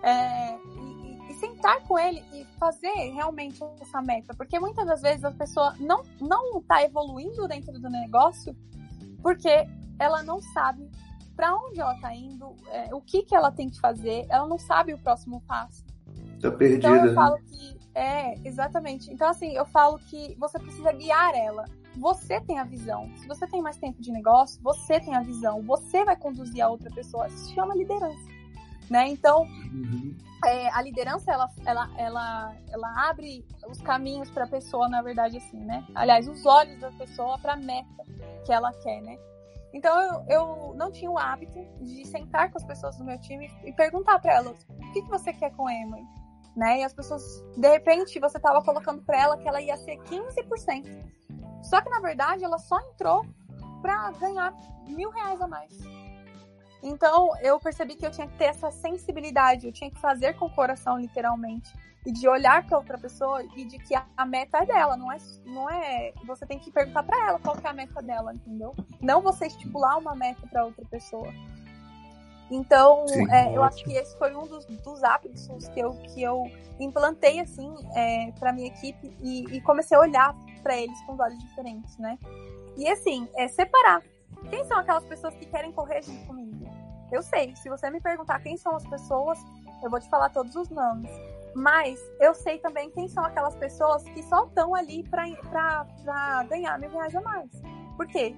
[0.02, 5.24] É, e, e, sentar com ele e fazer realmente essa meta, porque muitas das vezes
[5.24, 8.54] a pessoa não não está evoluindo dentro do negócio
[9.20, 9.66] porque
[9.98, 10.88] ela não sabe
[11.38, 14.58] para onde ela tá indo, é, o que que ela tem que fazer, ela não
[14.58, 15.84] sabe o próximo passo.
[16.40, 16.88] Tá perdida.
[16.88, 19.08] Então eu falo que é, exatamente.
[19.12, 21.64] Então assim, eu falo que você precisa guiar ela.
[21.96, 23.08] Você tem a visão.
[23.18, 25.62] Se você tem mais tempo de negócio, você tem a visão.
[25.62, 27.28] Você vai conduzir a outra pessoa.
[27.28, 28.26] Isso se chama liderança,
[28.90, 29.06] né?
[29.06, 30.16] Então, uhum.
[30.44, 35.36] é, a liderança ela, ela, ela, ela abre os caminhos para a pessoa, na verdade,
[35.36, 35.86] assim, né?
[35.94, 38.04] Aliás, os olhos da pessoa para a meta
[38.44, 39.16] que ela quer, né?
[39.72, 43.50] Então eu, eu não tinha o hábito de sentar com as pessoas do meu time
[43.64, 46.06] e perguntar para elas o que, que você quer com a Emily?
[46.56, 46.80] Né?
[46.80, 47.22] E as pessoas,
[47.56, 51.18] de repente, você estava colocando para ela que ela ia ser 15%.
[51.62, 53.24] Só que na verdade ela só entrou
[53.82, 54.52] para ganhar
[54.86, 55.72] mil reais a mais.
[56.82, 60.46] Então eu percebi que eu tinha que ter essa sensibilidade, eu tinha que fazer com
[60.46, 61.72] o coração, literalmente
[62.08, 65.18] e de olhar para outra pessoa e de que a, meta é dela, não é,
[65.44, 66.14] não é.
[66.26, 68.74] Você tem que perguntar para ela qual que é a meta dela, entendeu?
[68.98, 71.28] Não você estipular uma meta para outra pessoa.
[72.50, 76.22] Então, Sim, é, eu acho que esse foi um dos, dos hábitos que eu, que
[76.22, 76.50] eu
[76.80, 81.38] implantei assim é, para minha equipe e, e, comecei a olhar para eles com olhos
[81.40, 82.18] diferentes, né?
[82.74, 84.02] E assim, é separar.
[84.48, 86.57] Quem são aquelas pessoas que querem correr junto comigo?
[87.10, 87.54] Eu sei.
[87.56, 89.38] Se você me perguntar quem são as pessoas,
[89.82, 91.10] eu vou te falar todos os nomes.
[91.54, 95.86] Mas eu sei também quem são aquelas pessoas que só estão ali para
[96.48, 97.50] ganhar mil reais a mais.
[97.96, 98.34] Por quê?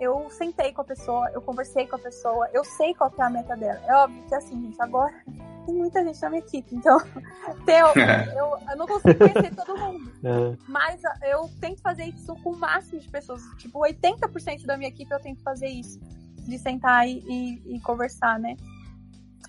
[0.00, 3.30] Eu sentei com a pessoa, eu conversei com a pessoa, eu sei qual é a
[3.30, 3.80] meta dela.
[3.86, 5.12] É óbvio que assim, gente, agora
[5.66, 6.98] tem muita gente na minha equipe, então
[7.68, 8.02] eu,
[8.34, 10.12] eu, eu não consigo conhecer todo mundo.
[10.24, 10.56] É.
[10.68, 13.42] Mas eu tento fazer isso com o máximo de pessoas.
[13.58, 15.98] Tipo, 80% da minha equipe eu tento fazer isso.
[16.46, 18.56] De sentar e, e, e conversar, né?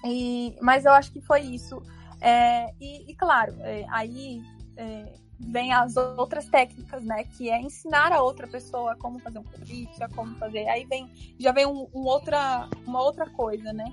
[0.06, 1.82] E, mas eu acho que foi isso.
[2.22, 4.42] É, e, e, claro, é, aí
[4.78, 7.24] é, vem as outras técnicas, né?
[7.24, 10.68] Que é ensinar a outra pessoa como fazer um convite, como fazer.
[10.68, 13.86] Aí vem, já vem um, um, outra, uma outra coisa, né?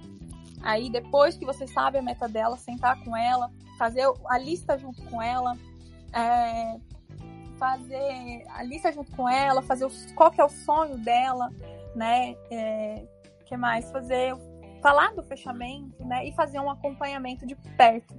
[0.63, 5.03] Aí depois que você sabe a meta dela, sentar com ela, fazer a lista junto
[5.05, 5.57] com ela,
[6.13, 6.79] é,
[7.59, 11.51] fazer a lista junto com ela, fazer o, qual que é o sonho dela,
[11.95, 12.37] né?
[12.51, 13.05] É,
[13.47, 13.91] que mais?
[13.91, 14.35] Fazer
[14.81, 16.27] falar do fechamento, né?
[16.27, 18.15] E fazer um acompanhamento de perto.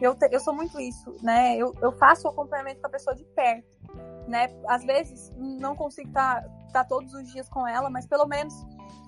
[0.00, 1.56] Eu, te, eu sou muito isso, né?
[1.56, 3.66] Eu, eu faço o acompanhamento com a pessoa de perto,
[4.28, 4.48] né?
[4.68, 8.54] Às vezes não consigo estar tá, tá todos os dias com ela, mas pelo menos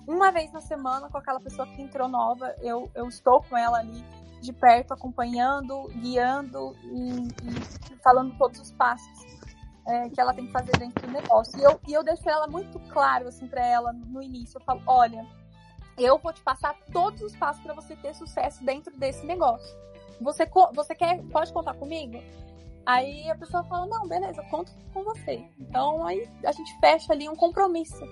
[0.07, 3.79] uma vez na semana com aquela pessoa que entrou nova, eu, eu estou com ela
[3.79, 4.03] ali
[4.41, 7.27] de perto, acompanhando, guiando e,
[7.91, 9.36] e falando todos os passos
[9.87, 11.57] é, que ela tem que fazer dentro do negócio.
[11.57, 14.57] E eu, e eu deixo ela muito claro assim para ela no início.
[14.57, 15.25] Eu falo, olha,
[15.97, 19.75] eu vou te passar todos os passos para você ter sucesso dentro desse negócio.
[20.21, 22.21] Você, você quer, pode contar comigo?
[22.85, 25.43] Aí a pessoa fala, não, beleza, conto com você.
[25.59, 28.05] Então aí a gente fecha ali um compromisso,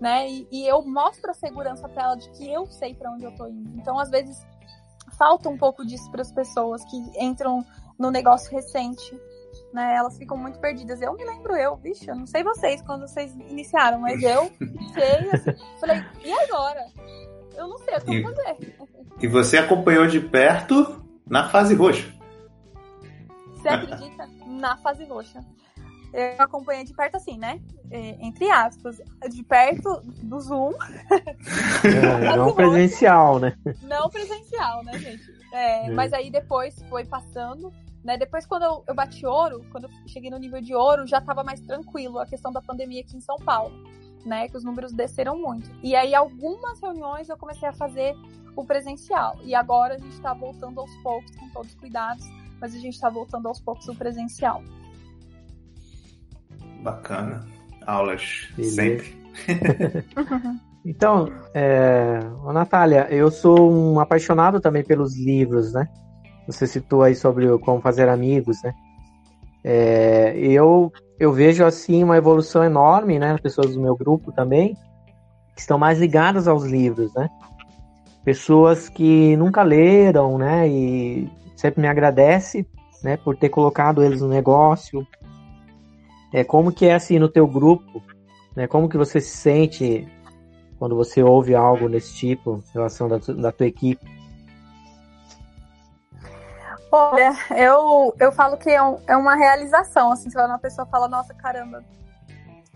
[0.00, 0.28] né?
[0.28, 3.34] E, e eu mostro a segurança para ela de que eu sei para onde eu
[3.34, 3.78] tô indo.
[3.78, 4.46] Então às vezes
[5.18, 7.64] falta um pouco disso para as pessoas que entram
[7.98, 9.20] no negócio recente,
[9.72, 9.94] né?
[9.94, 11.00] Elas ficam muito perdidas.
[11.00, 14.50] Eu me lembro eu, bicho, eu não sei vocês quando vocês iniciaram, mas eu
[14.94, 16.86] sei, assim, falei, e agora?
[17.56, 18.76] Eu não sei, eu tô fazer.
[19.20, 22.12] E você acompanhou de perto na fase roxa.
[23.54, 24.28] Você acredita?
[24.62, 25.40] na fase roxa.
[26.12, 27.60] Eu acompanhei de perto assim, né?
[27.90, 29.00] É, entre aspas.
[29.30, 30.72] De perto do Zoom.
[31.84, 33.56] É, não presencial, né?
[33.82, 35.22] Não presencial, né, gente?
[35.52, 35.90] É, é.
[35.90, 37.72] Mas aí depois foi passando.
[38.04, 38.16] Né?
[38.16, 41.44] Depois, quando eu, eu bati ouro, quando eu cheguei no nível de ouro, já estava
[41.44, 43.72] mais tranquilo a questão da pandemia aqui em São Paulo.
[44.24, 45.68] Né, que os números desceram muito.
[45.82, 48.14] E aí, algumas reuniões eu comecei a fazer
[48.54, 49.36] o presencial.
[49.42, 52.24] E agora a gente está voltando aos poucos, com todos os cuidados,
[52.60, 54.62] mas a gente está voltando aos poucos o presencial.
[56.82, 57.44] Bacana.
[57.84, 58.76] Aulas Beleza.
[58.76, 59.16] sempre.
[60.84, 62.20] então, é...
[62.44, 65.88] Ô, Natália, eu sou um apaixonado também pelos livros, né?
[66.46, 68.74] Você citou aí sobre como fazer amigos, né?
[69.64, 70.36] É...
[70.36, 73.32] eu, eu vejo assim uma evolução enorme, né?
[73.32, 74.76] As pessoas do meu grupo também
[75.54, 77.28] que estão mais ligadas aos livros, né?
[78.24, 80.68] pessoas que nunca leram, né?
[80.68, 82.66] E sempre me agradece,
[83.02, 83.16] né?
[83.16, 85.06] Por ter colocado eles no negócio.
[86.32, 88.02] É como que é assim no teu grupo,
[88.56, 88.66] né?
[88.66, 90.08] Como que você se sente
[90.78, 94.04] quando você ouve algo desse tipo em relação da, da tua equipe?
[96.94, 101.08] Olha, eu, eu falo que é, um, é uma realização, assim, quando uma pessoa fala,
[101.08, 101.82] nossa, caramba,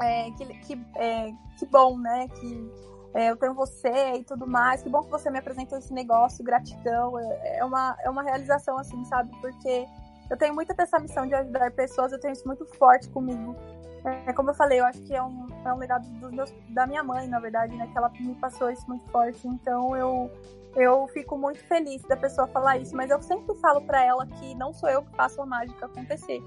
[0.00, 2.72] é, que, que, é, que bom, né, que
[3.12, 6.42] é, eu tenho você e tudo mais, que bom que você me apresentou esse negócio,
[6.42, 9.30] gratidão, é, é, uma, é uma realização, assim, sabe?
[9.38, 9.86] Porque
[10.30, 13.54] eu tenho muita essa missão de ajudar pessoas, eu tenho isso muito forte comigo.
[14.02, 17.02] É, como eu falei, eu acho que é um, é um legado meus, da minha
[17.02, 17.86] mãe, na verdade, né?
[17.88, 19.46] Que ela me passou isso muito forte.
[19.48, 20.30] Então eu,
[20.76, 24.54] eu fico muito feliz da pessoa falar isso, mas eu sempre falo para ela que
[24.54, 26.42] não sou eu que faço a mágica acontecer,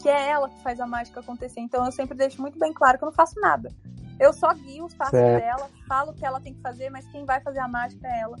[0.00, 1.60] que é ela que faz a mágica acontecer.
[1.60, 3.70] Então eu sempre deixo muito bem claro que eu não faço nada.
[4.18, 5.42] Eu só guio os passos certo.
[5.42, 8.20] dela, falo o que ela tem que fazer, mas quem vai fazer a mágica é
[8.20, 8.36] ela,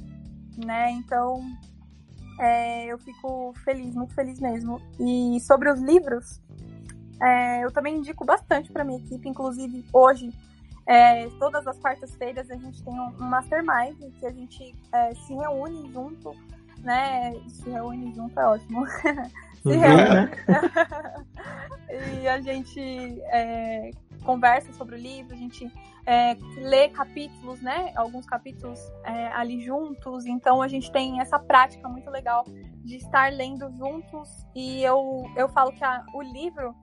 [0.64, 0.90] né?
[0.92, 1.42] Então,
[2.40, 4.80] é, eu fico feliz, muito feliz mesmo.
[4.98, 6.40] E sobre os livros,
[7.20, 10.32] é, eu também indico bastante para minha equipe, inclusive hoje,
[10.86, 15.34] é, todas as quartas-feiras a gente tem um, um mastermind que a gente é, se
[15.34, 16.34] reúne junto,
[16.80, 17.32] né?
[17.48, 18.86] Se reúne junto é ótimo.
[19.62, 20.04] se uhum, reúne.
[20.04, 20.30] Né?
[22.22, 22.80] e a gente
[23.32, 23.90] é,
[24.24, 25.70] conversa sobre o livro, a gente
[26.06, 27.92] é, lê capítulos, né?
[27.96, 30.26] Alguns capítulos é, ali juntos.
[30.26, 32.44] Então a gente tem essa prática muito legal
[32.84, 34.28] de estar lendo juntos.
[34.54, 36.74] E eu, eu falo que a, o livro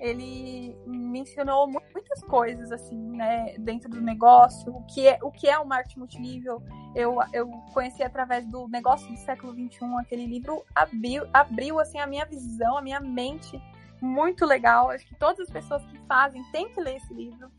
[0.00, 5.48] ele me ensinou muitas coisas assim, né, dentro do negócio, o que é o que
[5.48, 6.62] é o marketing multinível.
[6.94, 12.06] Eu, eu conheci através do negócio do século 21, aquele livro abriu, abriu assim a
[12.06, 13.60] minha visão, a minha mente
[14.00, 14.90] muito legal.
[14.90, 17.50] Acho que todas as pessoas que fazem têm que ler esse livro.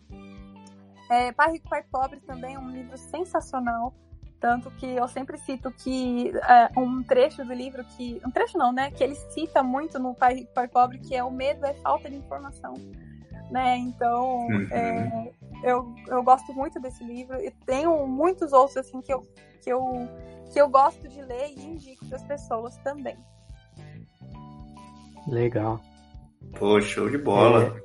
[1.09, 3.93] É, Pai Rico, Pai Pobre também é um livro sensacional.
[4.41, 8.19] Tanto que eu sempre cito que é, um trecho do livro que.
[8.25, 8.89] Um trecho não, né?
[8.89, 12.09] Que ele cita muito no Pai Rico, Pai Pobre, que é o medo é falta
[12.09, 12.73] de informação.
[13.51, 13.77] Né?
[13.77, 14.67] Então, uhum.
[14.71, 15.31] é,
[15.63, 19.21] eu, eu gosto muito desse livro e tenho muitos outros assim que eu,
[19.61, 20.09] que eu,
[20.51, 23.17] que eu gosto de ler e indico para as pessoas também.
[25.27, 25.79] Legal.
[26.57, 27.75] Pô, show de bola.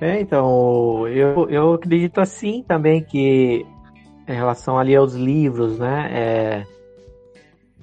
[0.00, 3.66] É, é então, eu, eu acredito assim também que
[4.28, 6.10] em relação ali aos livros, né?
[6.12, 6.66] É,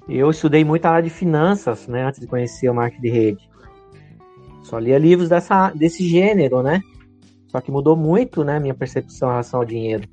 [0.07, 2.05] eu estudei muito a área de finanças, né?
[2.05, 3.49] Antes de conhecer o marketing de rede.
[4.63, 6.81] Só lia livros dessa, desse gênero, né?
[7.47, 8.59] Só que mudou muito, né?
[8.59, 10.07] Minha percepção em relação ao dinheiro.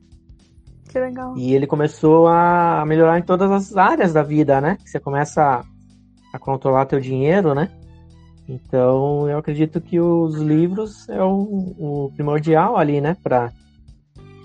[0.89, 1.37] Que legal.
[1.37, 4.79] E ele começou a melhorar em todas as áreas da vida, né?
[4.85, 5.63] Você começa
[6.33, 7.71] a, controlar teu dinheiro, né?
[8.49, 13.17] Então, eu acredito que os livros é o, o primordial ali, né?
[13.23, 13.53] Pra,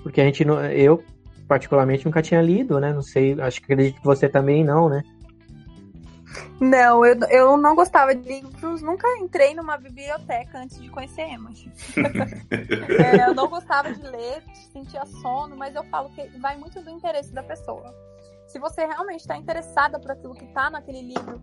[0.04, 1.04] porque a gente, eu
[1.48, 2.94] particularmente nunca tinha lido, né?
[2.94, 5.04] Não sei, acho que acredito que você também não, né?
[6.60, 11.72] Não, eu, eu não gostava de livros, nunca entrei numa biblioteca antes de conhecer Emily.
[13.00, 16.90] é, eu não gostava de ler, sentia sono, mas eu falo que vai muito do
[16.90, 17.94] interesse da pessoa.
[18.48, 21.42] Se você realmente está interessada por aquilo que está naquele livro,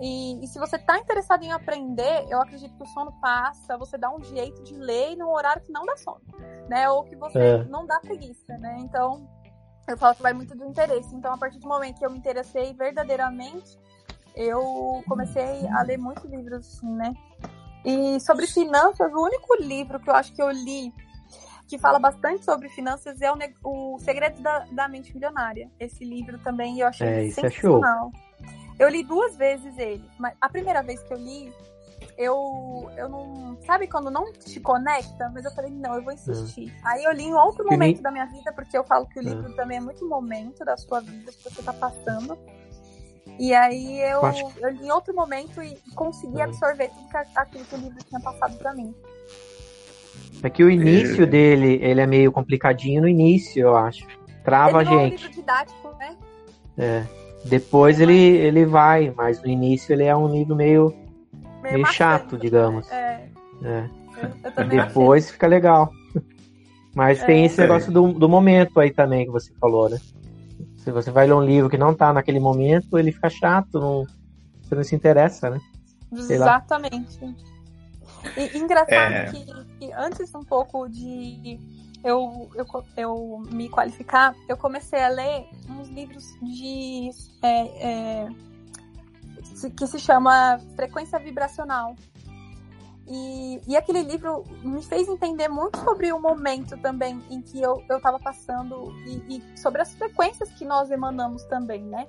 [0.00, 3.96] e, e, se você está interessado em aprender, eu acredito que o sono passa, você
[3.96, 6.22] dá um jeito de ler num horário que não dá sono,
[6.68, 6.88] né?
[6.88, 7.64] Ou que você é.
[7.64, 8.78] não dá preguiça, né?
[8.80, 9.28] Então,
[9.92, 11.14] eu falo que vai muito do interesse.
[11.14, 13.78] Então, a partir do momento que eu me interessei verdadeiramente,
[14.34, 17.14] eu comecei a ler muitos livros, assim, né?
[17.84, 20.92] E sobre finanças, o único livro que eu acho que eu li
[21.66, 25.70] que fala bastante sobre finanças é o, o Segredos da, da Mente Milionária.
[25.80, 28.10] Esse livro também eu achei é, sensacional.
[28.78, 31.52] É eu li duas vezes ele, mas a primeira vez que eu li,
[32.22, 33.56] eu, eu não.
[33.64, 35.30] Sabe quando não te conecta?
[35.32, 36.70] Mas eu falei, não, eu vou insistir.
[36.70, 36.88] É.
[36.88, 39.52] Aí eu li em outro momento da minha vida, porque eu falo que o livro
[39.52, 39.54] é.
[39.54, 42.36] também é muito momento da sua vida que você tá passando.
[43.38, 44.20] E aí eu,
[44.60, 46.44] eu li em outro momento e consegui é.
[46.44, 48.94] absorver tudo que, aquilo que o livro tinha passado para mim.
[50.42, 51.26] É que o início é.
[51.26, 54.06] dele, ele é meio complicadinho no início, eu acho.
[54.44, 55.00] Trava ele a gente.
[55.00, 56.16] É um livro didático, né?
[56.76, 57.04] É.
[57.44, 60.94] Depois ele, ele vai, mas no início ele é um livro meio,
[61.62, 62.90] meio, meio chato, digamos.
[62.90, 63.28] É.
[63.62, 63.88] é.
[64.44, 65.32] Eu, eu Depois achei.
[65.34, 65.92] fica legal.
[66.94, 67.26] Mas é.
[67.26, 69.98] tem esse negócio do, do momento aí também que você falou, né?
[70.76, 74.06] Se você vai ler um livro que não tá naquele momento, ele fica chato, não,
[74.60, 75.60] você não se interessa, né?
[76.14, 77.18] Sei Exatamente.
[78.36, 79.30] E, engraçado é...
[79.30, 79.44] que,
[79.78, 81.58] que, antes um pouco de
[82.04, 87.10] eu, eu, eu me qualificar, eu comecei a ler uns livros de
[87.42, 88.28] é, é,
[89.76, 91.94] que se chama Frequência Vibracional.
[93.06, 97.82] E, e aquele livro me fez entender muito sobre o momento também em que eu,
[97.88, 102.06] eu tava passando e, e sobre as frequências que nós emanamos também, né?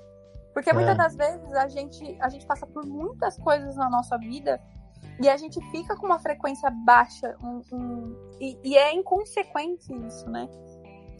[0.53, 0.73] Porque é.
[0.73, 4.61] muitas das vezes a gente, a gente passa por muitas coisas na nossa vida
[5.19, 10.29] e a gente fica com uma frequência baixa um, um, e, e, é inconsequente isso,
[10.29, 10.47] né?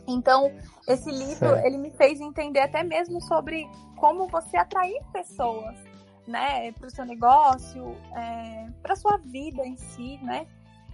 [0.08, 0.52] Então,
[0.88, 3.66] esse livro, ele me fez entender até mesmo sobre
[3.98, 5.93] como você atrair pessoas
[6.28, 10.48] né, para o seu negócio, é, para sua vida em si, né?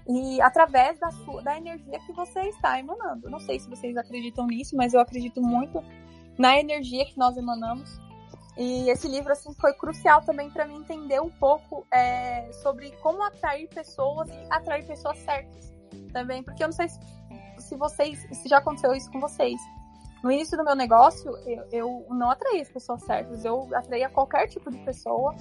[0.08, 3.30] E através da, sua, da energia que você está emanando.
[3.30, 5.84] Não sei se vocês acreditam nisso, mas eu acredito muito
[6.38, 8.00] na energia que nós emanamos.
[8.58, 13.22] E esse livro assim foi crucial também para mim entender um pouco é, sobre como
[13.24, 15.72] atrair pessoas e atrair pessoas certas
[16.12, 17.00] também, porque eu não sei se,
[17.60, 19.60] se vocês se já aconteceu isso com vocês,
[20.24, 24.48] no início do meu negócio, eu, eu não atraía as pessoas certas, eu atraía qualquer
[24.48, 25.36] tipo de pessoa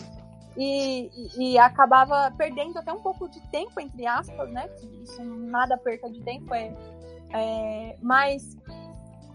[0.57, 4.69] e, e, e, acabava perdendo até um pouco de tempo, entre aspas, né?
[5.03, 6.75] Isso nada perca de tempo, é,
[7.31, 8.57] é, mas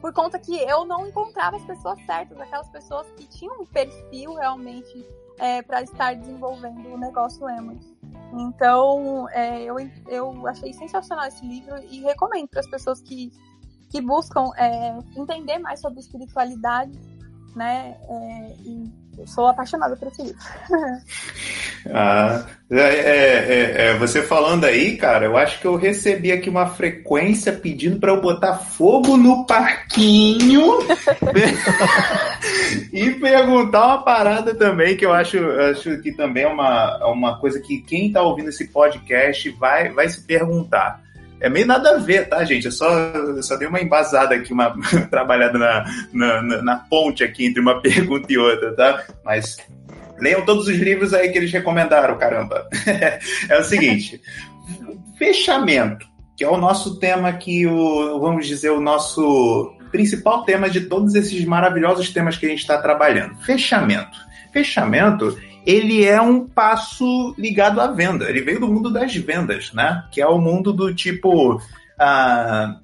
[0.01, 4.33] por conta que eu não encontrava as pessoas certas, aquelas pessoas que tinham um perfil
[4.33, 5.05] realmente
[5.39, 7.77] é, para estar desenvolvendo o negócio Lemon.
[8.33, 9.75] Então, é, eu,
[10.07, 13.31] eu achei sensacional esse livro e recomendo para as pessoas que
[13.93, 16.99] que buscam é, entender mais sobre espiritualidade,
[17.55, 17.95] né?
[18.09, 18.91] É, e
[19.27, 20.39] sou apaixonada por esse livro.
[21.93, 26.65] ah, é, é, é, você falando aí, cara, eu acho que eu recebi aqui uma
[26.65, 30.79] frequência pedindo para eu botar fogo no parquinho
[32.91, 37.59] e perguntar uma parada também que eu acho, acho que também é uma, uma coisa
[37.59, 41.03] que quem está ouvindo esse podcast vai, vai se perguntar.
[41.39, 42.65] É meio nada a ver, tá, gente?
[42.65, 44.73] Eu só, eu só dei uma embasada aqui, uma
[45.11, 49.03] trabalhada na, na, na, ponte aqui entre uma pergunta e outra, tá?
[49.25, 49.57] Mas
[50.19, 52.67] leiam todos os livros aí que eles recomendaram, caramba.
[53.49, 54.21] é o seguinte:
[55.17, 56.07] fechamento,
[56.37, 61.13] que é o nosso tema aqui, o, vamos dizer, o nosso principal tema de todos
[61.13, 63.35] esses maravilhosos temas que a gente está trabalhando.
[63.43, 64.17] Fechamento.
[64.51, 68.29] Fechamento ele é um passo ligado à venda.
[68.29, 70.03] Ele veio do mundo das vendas, né?
[70.11, 71.61] Que é o mundo do tipo,
[71.99, 72.77] ah,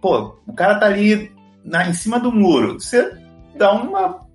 [0.00, 1.32] pô, o cara tá ali
[1.64, 2.74] na, em cima do muro.
[2.74, 3.16] Você
[3.56, 4.26] dá uma,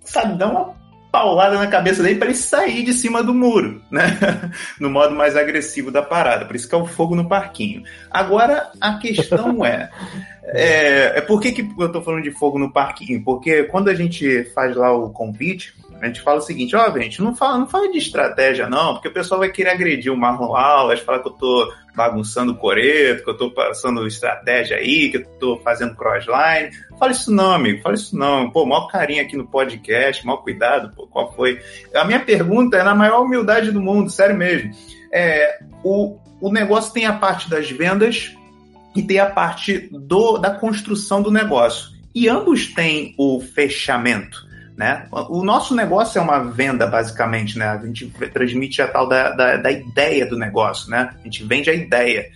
[0.00, 0.82] sabe, dá uma
[1.12, 4.18] paulada na cabeça dele para ele sair de cima do muro, né?
[4.80, 6.46] no modo mais agressivo da parada.
[6.46, 7.82] Por isso que é o fogo no parquinho.
[8.10, 9.90] Agora, a questão é,
[10.44, 13.22] é, é por que, que eu tô falando de fogo no parquinho?
[13.22, 16.98] Porque quando a gente faz lá o convite, a gente fala o seguinte, ó, oh,
[16.98, 20.16] gente, não fala, não fala de estratégia, não, porque o pessoal vai querer agredir o
[20.16, 25.10] Marlon Wallace, falar que eu tô bagunçando o coreto, que eu tô passando estratégia aí,
[25.10, 26.72] que eu tô fazendo crossline.
[26.98, 28.50] Fala isso não, amigo, fala isso não.
[28.50, 31.60] Pô, maior carinho aqui no podcast, maior cuidado, pô, qual foi?
[31.94, 34.72] A minha pergunta é na maior humildade do mundo, sério mesmo.
[35.12, 38.34] É, o, o negócio tem a parte das vendas
[38.96, 41.92] e tem a parte do, da construção do negócio.
[42.12, 44.50] E ambos têm o fechamento.
[44.82, 45.06] Né?
[45.12, 47.66] O nosso negócio é uma venda, basicamente, né?
[47.66, 51.10] A gente transmite a tal da, da, da, ideia do negócio, né?
[51.20, 52.26] A gente vende a ideia.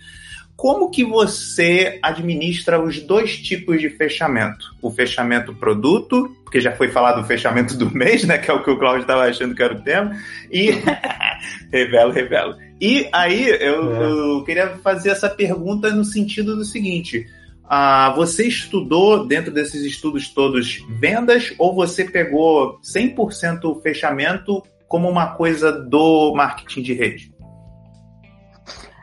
[0.55, 4.73] Como que você administra os dois tipos de fechamento?
[4.81, 8.37] O fechamento produto, porque já foi falado o fechamento do mês, né?
[8.37, 10.15] Que é o que o Claudio estava achando que era o tema.
[10.49, 10.71] E.
[11.69, 12.55] revelo, revelo.
[12.79, 14.03] E aí eu, é.
[14.09, 17.27] eu queria fazer essa pergunta no sentido do seguinte
[17.69, 25.35] ah, você estudou dentro desses estudos todos vendas ou você pegou 100% fechamento como uma
[25.35, 27.37] coisa do marketing de rede?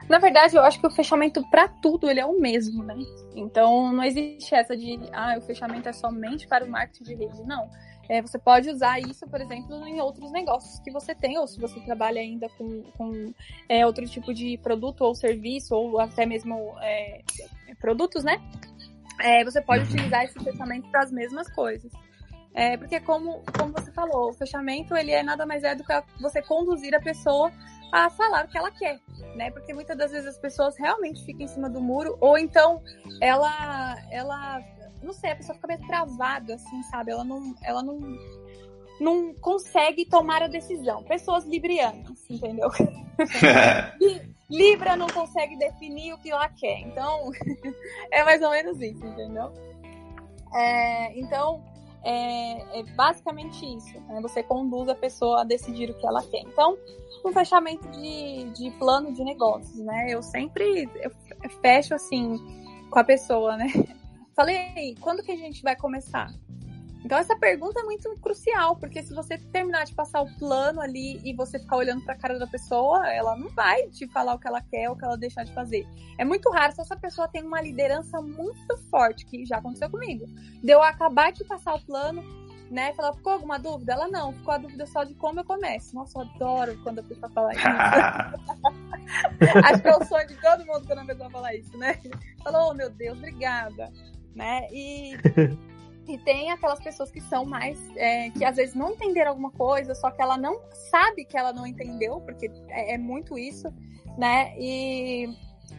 [0.08, 2.94] Na verdade, eu acho que o fechamento para tudo ele é o mesmo, né?
[3.34, 7.42] Então não existe essa de ah, o fechamento é somente para o marketing de rede.
[7.44, 7.68] Não.
[8.08, 11.58] É, você pode usar isso, por exemplo, em outros negócios que você tem, ou se
[11.58, 13.32] você trabalha ainda com, com
[13.68, 17.22] é, outro tipo de produto ou serviço, ou até mesmo é,
[17.80, 18.40] produtos, né?
[19.20, 21.92] É, você pode utilizar esse fechamento para as mesmas coisas.
[22.54, 25.92] É, porque como, como você falou, o fechamento ele é nada mais é do que
[26.20, 27.50] você conduzir a pessoa
[27.90, 29.00] a falar o que ela quer,
[29.34, 29.50] né?
[29.50, 32.80] Porque muitas das vezes as pessoas realmente ficam em cima do muro, ou então
[33.20, 34.62] ela, ela
[35.04, 37.12] não sei, a pessoa fica meio travada, assim, sabe?
[37.12, 38.00] Ela não, ela não,
[39.00, 41.02] não consegue tomar a decisão.
[41.04, 42.70] Pessoas librianas, entendeu?
[44.50, 46.80] Libra não consegue definir o que ela quer.
[46.80, 47.30] Então,
[48.10, 49.52] é mais ou menos isso, entendeu?
[50.54, 51.62] É, então,
[52.04, 53.98] é, é, basicamente isso.
[54.00, 54.20] Né?
[54.20, 56.42] Você conduz a pessoa a decidir o que ela quer.
[56.42, 56.76] Então,
[57.24, 60.06] um fechamento de, de plano de negócios, né?
[60.10, 61.10] Eu sempre eu
[61.62, 62.38] fecho assim
[62.90, 63.66] com a pessoa, né?
[64.34, 66.28] Falei, quando que a gente vai começar?
[67.04, 71.20] Então essa pergunta é muito crucial, porque se você terminar de passar o plano ali
[71.22, 74.38] e você ficar olhando para a cara da pessoa, ela não vai te falar o
[74.38, 75.86] que ela quer ou o que ela deixar de fazer.
[76.18, 80.24] É muito raro se essa pessoa tem uma liderança muito forte, que já aconteceu comigo.
[80.62, 82.24] Deu de acabar de passar o plano,
[82.70, 82.94] né?
[82.94, 83.92] Falar, ficou alguma dúvida?
[83.92, 85.94] Ela não, ficou a dúvida só de como eu começo.
[85.94, 87.62] Nossa, eu adoro quando a pessoa fala isso.
[89.64, 92.00] Acho que é o sonho de todo mundo quando a pessoa fala isso, né?
[92.42, 93.92] Falou, oh, meu Deus, obrigada
[94.34, 94.66] né?
[94.70, 95.14] E,
[96.08, 97.78] e tem aquelas pessoas que são mais.
[97.96, 100.60] É, que às vezes não entenderam alguma coisa, só que ela não
[100.90, 103.72] sabe que ela não entendeu, porque é, é muito isso,
[104.18, 104.54] né?
[104.58, 105.28] E,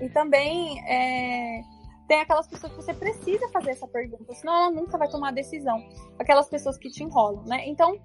[0.01, 1.61] e também é,
[2.07, 5.31] tem aquelas pessoas que você precisa fazer essa pergunta, senão ela nunca vai tomar a
[5.31, 5.83] decisão.
[6.19, 7.67] Aquelas pessoas que te enrolam, né?
[7.67, 7.99] Então,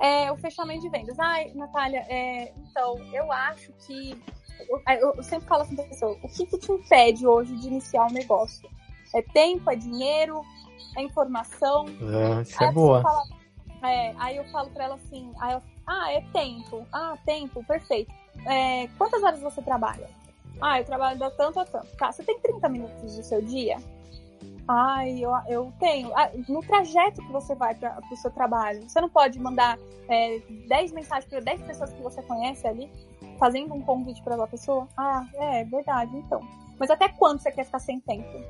[0.00, 1.18] é, o fechamento de vendas.
[1.18, 4.20] Ai, Natália, é, então, eu acho que.
[4.88, 8.06] Eu, eu sempre falo assim pra pessoa: o que, que te impede hoje de iniciar
[8.06, 8.68] um negócio?
[9.14, 10.42] É tempo, é dinheiro,
[10.96, 11.86] é informação.
[11.88, 13.02] É, isso é boa.
[13.02, 13.22] Fala,
[13.82, 15.32] é, aí eu falo pra ela assim,
[15.86, 16.86] ah, é tempo.
[16.92, 18.12] Ah, tempo, perfeito.
[18.46, 20.08] É, quantas horas você trabalha?
[20.60, 21.88] Ah, eu trabalho da tanto a tanto.
[21.96, 23.76] Tá, você tem 30 minutos do seu dia?
[24.68, 26.12] Ai, eu, eu tenho.
[26.16, 30.40] Ah, no trajeto que você vai para o seu trabalho, você não pode mandar é,
[30.68, 32.90] 10 mensagens para 10 pessoas que você conhece ali,
[33.38, 34.86] fazendo um convite para uma pessoa?
[34.96, 36.40] Ah, é verdade, então.
[36.78, 38.40] Mas até quando você quer ficar sem tempo?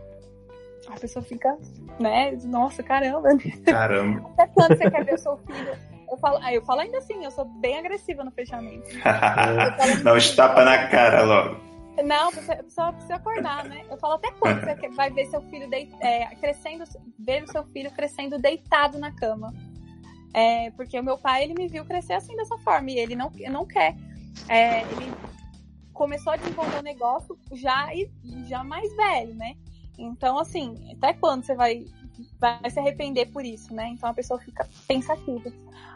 [0.89, 1.57] A pessoa fica,
[1.99, 2.33] né?
[2.45, 3.29] Nossa, caramba.
[3.65, 4.29] Caramba.
[4.35, 5.77] Até quando você quer ver o seu filho?
[6.11, 8.87] Eu falo, aí eu falo ainda assim, eu sou bem agressiva no fechamento.
[10.05, 11.73] Não, estapa na cara logo.
[12.05, 13.85] Não, a pessoa precisa acordar, né?
[13.91, 16.85] Eu falo até quando você vai ver seu filho deit é, crescendo,
[17.19, 19.53] ver o seu filho crescendo deitado na cama.
[20.35, 23.31] É, porque o meu pai, ele me viu crescer assim, dessa forma, e ele não,
[23.51, 23.95] não quer.
[24.49, 25.13] É, ele
[25.93, 27.89] começou a desenvolver o negócio já,
[28.47, 29.55] já mais velho, né?
[29.99, 31.85] Então, assim, até quando você vai,
[32.39, 33.89] vai se arrepender por isso, né?
[33.89, 35.53] Então a pessoa fica pensativa.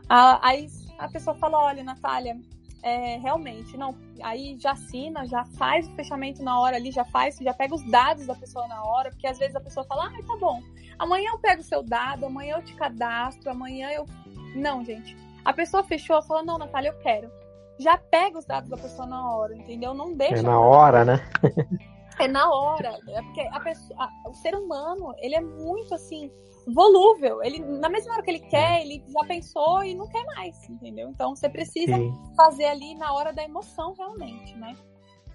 [0.08, 0.68] Aí
[0.98, 2.38] a pessoa fala: olha, Natália,
[2.82, 3.94] é, realmente, não.
[4.22, 7.82] Aí já assina, já faz o fechamento na hora ali, já faz, já pega os
[7.90, 10.62] dados da pessoa na hora, porque às vezes a pessoa fala: ah, tá bom,
[10.98, 14.06] amanhã eu pego o seu dado, amanhã eu te cadastro, amanhã eu.
[14.54, 15.16] Não, gente.
[15.44, 17.30] A pessoa fechou, fala: não, Natália, eu quero.
[17.78, 19.92] Já pega os dados da pessoa na hora, entendeu?
[19.92, 20.36] Não deixa.
[20.36, 21.20] É na hora, né?
[22.18, 22.98] É na hora.
[23.08, 26.30] É porque a pessoa, o ser humano, ele é muito assim,
[26.66, 27.42] volúvel.
[27.42, 31.08] Ele, na mesma hora que ele quer, ele já pensou e não quer mais, entendeu?
[31.10, 32.12] Então você precisa Sim.
[32.36, 34.76] fazer ali na hora da emoção realmente, né?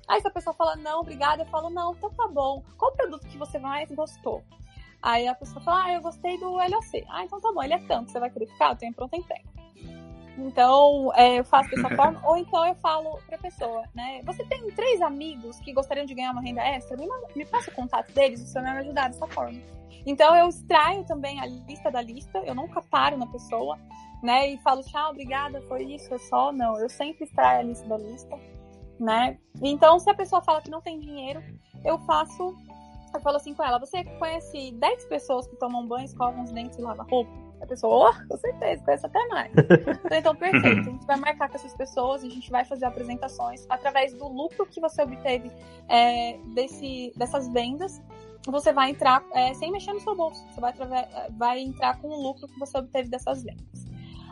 [0.07, 2.63] Aí se a pessoa fala, não, obrigada, eu falo, não, então tá bom.
[2.77, 4.43] Qual produto que você mais gostou?
[5.01, 7.05] Aí a pessoa fala, ah, eu gostei do LOC.
[7.09, 8.71] Ah, então tá bom, ele é tanto, você vai querer ficar?
[8.71, 9.60] Eu tenho pronta entrega.
[10.41, 12.19] Então, é, eu faço dessa forma.
[12.23, 14.21] Ou então eu falo pra pessoa, né?
[14.25, 16.97] Você tem três amigos que gostariam de ganhar uma renda extra?
[16.97, 19.59] Me, me passa o contato deles, você vai me ajudar dessa forma.
[20.05, 23.77] Então, eu extraio também a lista da lista, eu nunca paro na pessoa,
[24.23, 24.49] né?
[24.49, 26.51] E falo, tchau, obrigada, foi isso, é só.
[26.51, 28.39] Não, eu sempre extraio a lista da lista,
[28.99, 29.37] né?
[29.61, 31.43] Então, se a pessoa fala que não tem dinheiro,
[31.85, 32.55] eu faço.
[33.13, 36.77] Eu falo assim com ela: você conhece 10 pessoas que tomam banho, escovam os dentes
[36.79, 37.50] e lavam roupa?
[37.61, 39.51] A pessoa, oh, com certeza, conheço até mais.
[40.11, 40.89] então, perfeito.
[40.89, 44.65] A gente vai marcar com essas pessoas, a gente vai fazer apresentações através do lucro
[44.65, 45.51] que você obteve
[45.87, 48.01] é, desse, dessas vendas.
[48.47, 50.43] Você vai entrar é, sem mexer no seu bolso.
[50.49, 50.73] Você vai,
[51.37, 53.85] vai entrar com o lucro que você obteve dessas vendas.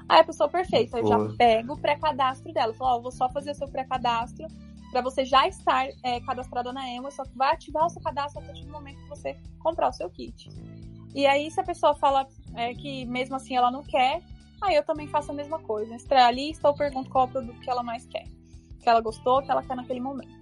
[0.09, 2.73] Aí a pessoa, perfeita, eu já pego o pré-cadastro dela.
[2.73, 4.47] Falo, ó, oh, vou só fazer o seu pré-cadastro
[4.91, 8.41] para você já estar é, cadastrada na Emo, só que vai ativar o seu cadastro
[8.41, 10.49] a partir do momento que você comprar o seu kit.
[11.13, 14.21] E aí, se a pessoa fala é, que mesmo assim ela não quer,
[14.61, 15.95] aí eu também faço a mesma coisa.
[15.95, 18.25] Extrai a lista ou pergunto qual é o produto que ela mais quer.
[18.81, 20.39] Que ela gostou, que ela quer naquele momento.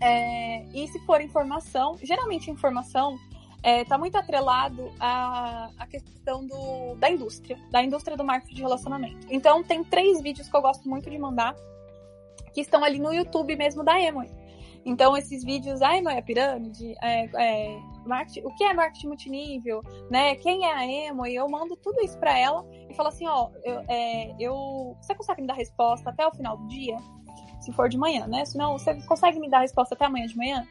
[0.00, 3.16] É, e se for informação, geralmente informação
[3.64, 8.54] está é, tá muito atrelado à, à questão do, da indústria, da indústria do marketing
[8.56, 9.26] de relacionamento.
[9.30, 11.56] Então, tem três vídeos que eu gosto muito de mandar,
[12.52, 14.28] que estão ali no YouTube mesmo da Emoi.
[14.84, 17.78] Então, esses vídeos, a Emoi é pirâmide, é, é,
[18.08, 20.34] marketing, o que é marketing multinível, né?
[20.36, 21.26] Quem é a Emo?
[21.26, 25.14] E eu mando tudo isso para ela e falo assim, ó, eu, é, eu, você
[25.14, 26.96] consegue me dar resposta até o final do dia?
[27.60, 28.44] Se for de manhã, né?
[28.44, 30.66] Se não, você consegue me dar resposta até amanhã de manhã?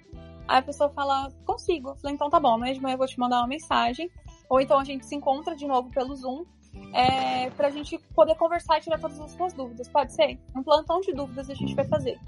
[0.47, 1.89] Aí a pessoa fala, consigo.
[1.89, 4.11] Eu falei, então tá bom, amanhã de manhã eu vou te mandar uma mensagem.
[4.49, 6.45] Ou então a gente se encontra de novo pelo Zoom
[6.93, 9.87] é, pra gente poder conversar e tirar todas as suas dúvidas.
[9.87, 10.39] Pode ser?
[10.55, 12.19] Um plantão de dúvidas a gente vai fazer.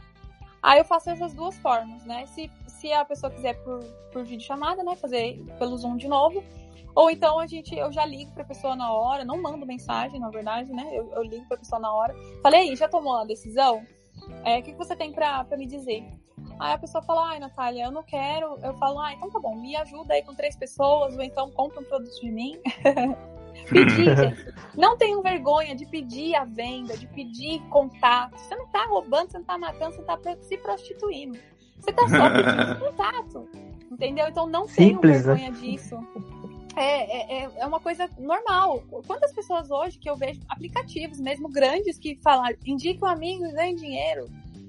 [0.65, 2.25] Aí eu faço essas duas formas, né?
[2.25, 4.95] Se, se a pessoa quiser por, por vídeo chamada, né?
[4.95, 6.43] Fazer pelo Zoom de novo.
[6.95, 10.31] Ou então a gente, eu já ligo pra pessoa na hora, não mando mensagem, na
[10.31, 10.89] verdade, né?
[10.91, 12.15] Eu, eu ligo pra pessoa na hora.
[12.41, 13.85] Falei, aí, já tomou a decisão?
[14.43, 16.03] É, o que, que você tem pra, pra me dizer?
[16.59, 18.57] Aí a pessoa fala, ai, Natália, eu não quero.
[18.63, 21.79] Eu falo, ah, então tá bom, me ajuda aí com três pessoas, ou então compra
[21.79, 22.59] um produto de mim.
[23.69, 24.53] Pedir, gente.
[24.75, 28.37] Não tenham vergonha de pedir a venda, de pedir contato.
[28.37, 31.39] Você não tá roubando, você não tá matando, você tá se prostituindo.
[31.79, 33.49] Você tá só pedindo contato.
[33.89, 34.27] Entendeu?
[34.27, 35.35] Então não tenham Simples, né?
[35.35, 35.57] vergonha né?
[35.57, 35.97] disso.
[36.75, 38.83] É, é, é uma coisa normal.
[39.07, 43.53] Quantas pessoas hoje que eu vejo aplicativos mesmo grandes que falam, indique um amigo e
[43.53, 44.25] ganhe dinheiro.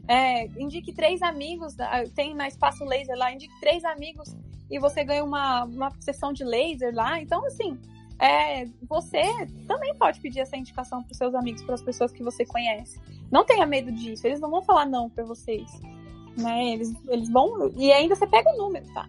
[0.09, 1.75] É, indique três amigos,
[2.15, 4.37] tem na espaço laser lá, indique três amigos
[4.71, 7.21] e você ganha uma, uma sessão de laser lá.
[7.21, 7.77] Então, assim,
[8.19, 9.23] é, você
[9.67, 12.99] também pode pedir essa indicação para seus amigos, para as pessoas que você conhece.
[13.31, 15.71] Não tenha medo disso, eles não vão falar não para vocês.
[16.37, 16.73] Né?
[16.73, 17.71] Eles, eles vão.
[17.77, 19.09] E ainda você pega o número, tá?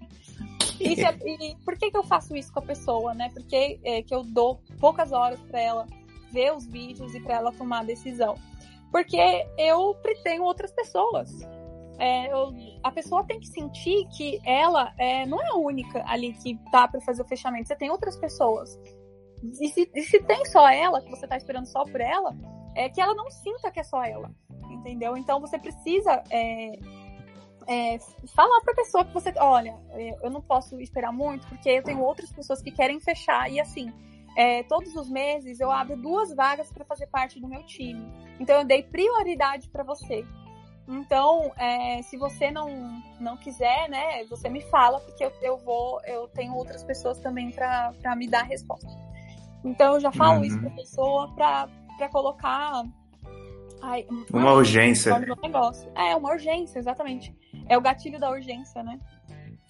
[0.80, 3.30] e, se, e, por que, que eu faço isso com a pessoa, né?
[3.32, 5.86] Porque é, que eu dou poucas horas para ela
[6.30, 8.36] ver os vídeos e para ela tomar a decisão.
[8.90, 11.46] Porque eu tenho outras pessoas
[11.98, 16.32] é, eu, a pessoa tem que sentir que ela é, não é a única ali
[16.34, 17.68] que tá para fazer o fechamento.
[17.68, 18.78] Você tem outras pessoas.
[19.60, 22.34] E se, e se tem só ela, que você tá esperando só por ela,
[22.74, 24.30] é que ela não sinta que é só ela.
[24.70, 25.16] Entendeu?
[25.16, 26.78] Então você precisa é,
[27.68, 27.98] é,
[28.34, 29.32] falar pra pessoa que você.
[29.38, 33.50] Olha, é, eu não posso esperar muito, porque eu tenho outras pessoas que querem fechar.
[33.50, 33.92] E assim,
[34.36, 38.02] é, todos os meses eu abro duas vagas para fazer parte do meu time.
[38.40, 40.24] Então eu dei prioridade para você.
[40.86, 46.00] Então, é, se você não, não quiser, né, você me fala, porque eu, eu vou,
[46.04, 48.90] eu tenho outras pessoas também para me dar a resposta.
[49.64, 50.44] Então, eu já falo uhum.
[50.44, 52.84] isso para a pessoa para colocar.
[53.80, 55.16] Ai, uma urgência.
[55.42, 55.90] Negócio.
[55.94, 57.34] É, uma urgência, exatamente.
[57.68, 58.98] É o gatilho da urgência, né?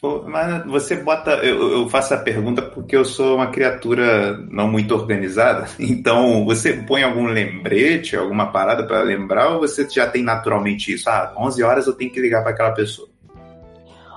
[0.02, 1.30] Mas você bota.
[1.36, 5.68] Eu, eu, faço a pergunta porque eu sou uma criatura não muito organizada.
[5.78, 11.08] Então, você põe algum lembrete, alguma parada para lembrar, ou você já tem naturalmente isso?
[11.08, 13.08] Ah, 11 horas eu tenho que ligar para aquela pessoa.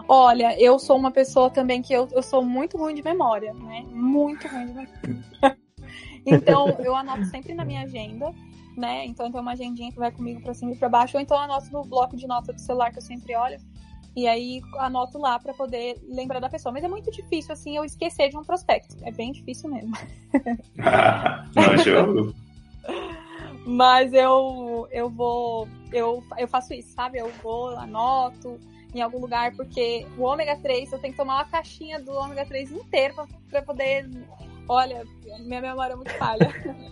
[0.07, 3.83] Olha, eu sou uma pessoa também que eu, eu sou muito ruim de memória, né?
[3.87, 4.89] Muito ruim de memória.
[6.25, 8.31] então, eu anoto sempre na minha agenda,
[8.75, 9.05] né?
[9.05, 11.43] Então, tem uma agendinha que vai comigo para cima e para baixo, ou então eu
[11.43, 13.57] anoto no bloco de nota do celular que eu sempre olho.
[14.15, 16.71] E aí anoto lá para poder lembrar da pessoa.
[16.71, 18.95] Mas é muito difícil, assim, eu esquecer de um prospecto.
[19.03, 19.91] É bem difícil mesmo.
[21.53, 22.33] não, jogo.
[23.65, 25.67] Mas eu, eu vou.
[25.91, 27.17] Eu, eu faço isso, sabe?
[27.17, 28.59] Eu vou, anoto.
[28.93, 32.45] em algum lugar, porque o ômega 3, eu tenho que tomar uma caixinha do ômega
[32.45, 34.09] 3 inteiro pra, pra poder.
[34.69, 35.03] Olha,
[35.39, 36.47] minha memória é muito falha.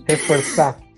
[0.07, 0.79] Reforçar.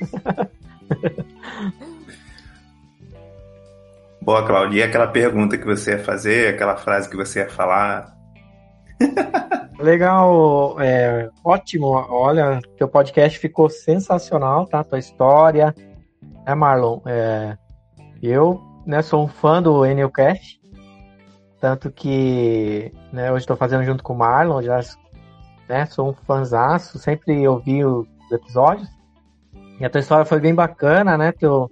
[4.26, 4.80] Boa, Claudia.
[4.80, 8.12] E aquela pergunta que você ia fazer, aquela frase que você ia falar?
[9.78, 11.90] Legal, é, ótimo.
[11.90, 14.84] Olha, teu podcast ficou sensacional, tá?
[14.84, 15.76] Tua história.
[16.44, 17.56] É, Marlon, é,
[18.20, 20.60] eu né, sou um fã do Enilcast,
[21.62, 24.80] tanto que né, hoje estou fazendo junto com o Marlon, já
[25.70, 28.90] né, sou um fãzaço, sempre ouvi os episódios.
[29.80, 31.32] E a tua história foi bem bacana, né?
[31.32, 31.70] Teu,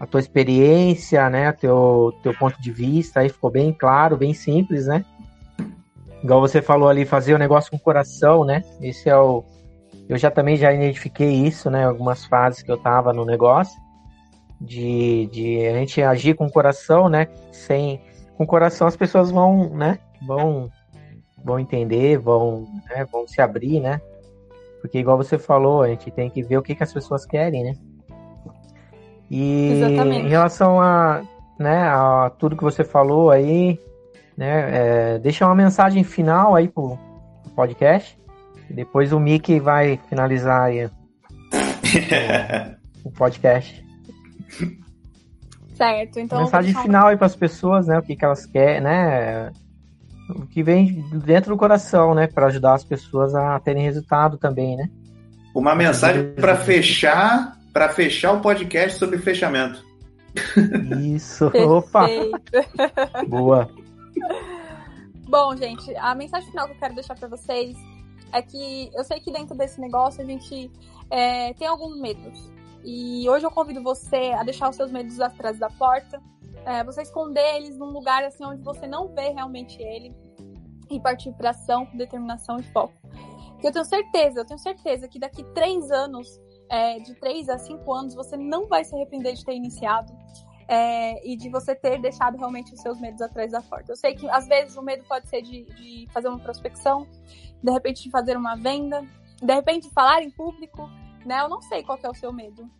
[0.00, 1.52] a tua experiência, né?
[1.52, 5.04] Teu, teu ponto de vista aí ficou bem claro, bem simples, né?
[6.22, 8.62] Igual você falou ali, fazer o negócio com o coração, né?
[8.80, 9.44] Esse é o.
[10.08, 11.84] Eu já também já identifiquei isso, né?
[11.84, 13.78] Algumas fases que eu tava no negócio.
[14.60, 17.28] De, de a gente agir com o coração, né?
[17.52, 18.00] Sem.
[18.36, 19.98] Com o coração as pessoas vão, né?
[20.26, 20.70] Vão,
[21.44, 23.04] vão entender, vão, né?
[23.10, 24.00] vão se abrir, né?
[24.80, 27.64] Porque igual você falou, a gente tem que ver o que, que as pessoas querem,
[27.64, 27.74] né?
[29.30, 30.26] E Exatamente.
[30.26, 31.22] em relação a,
[31.58, 33.78] né, a tudo que você falou aí,
[34.36, 35.14] né?
[35.14, 36.98] É, deixa uma mensagem final aí pro,
[37.42, 38.18] pro podcast.
[38.70, 40.86] depois o Mickey vai finalizar aí
[43.02, 43.84] o, o podcast.
[45.74, 46.40] Certo, então.
[46.40, 47.98] Mensagem final aí para as pessoas, né?
[47.98, 49.52] O que, que elas querem, né?
[50.30, 52.26] O que vem dentro do coração, né?
[52.26, 54.88] Para ajudar as pessoas a terem resultado também, né?
[55.54, 59.84] Uma mensagem para fechar, para fechar o podcast sobre fechamento.
[61.00, 62.06] Isso, opa!
[63.26, 63.70] Boa.
[65.28, 67.76] Bom, gente, a mensagem final que eu quero deixar para vocês
[68.32, 70.70] é que eu sei que dentro desse negócio a gente
[71.10, 72.50] é, tem alguns medos.
[72.84, 76.20] E hoje eu convido você a deixar os seus medos atrás da porta,
[76.64, 80.14] é, você esconder eles num lugar assim onde você não vê realmente ele
[80.90, 82.94] e partir para ação com determinação e foco.
[83.52, 86.40] Porque eu tenho certeza, eu tenho certeza que daqui três anos,
[86.70, 90.12] é, de três a cinco anos, você não vai se arrepender de ter iniciado
[90.68, 93.92] é, e de você ter deixado realmente os seus medos atrás da porta.
[93.92, 97.06] Eu sei que às vezes o medo pode ser de, de fazer uma prospecção,
[97.62, 99.02] de repente de fazer uma venda,
[99.42, 100.88] de repente de falar em público,
[101.24, 101.40] né?
[101.40, 102.70] Eu não sei qual é o seu medo,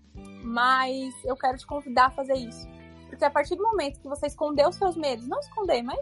[0.44, 2.68] mas eu quero te convidar a fazer isso.
[3.08, 5.98] Porque a partir do momento que você esconder os seus medos, não esconder, mas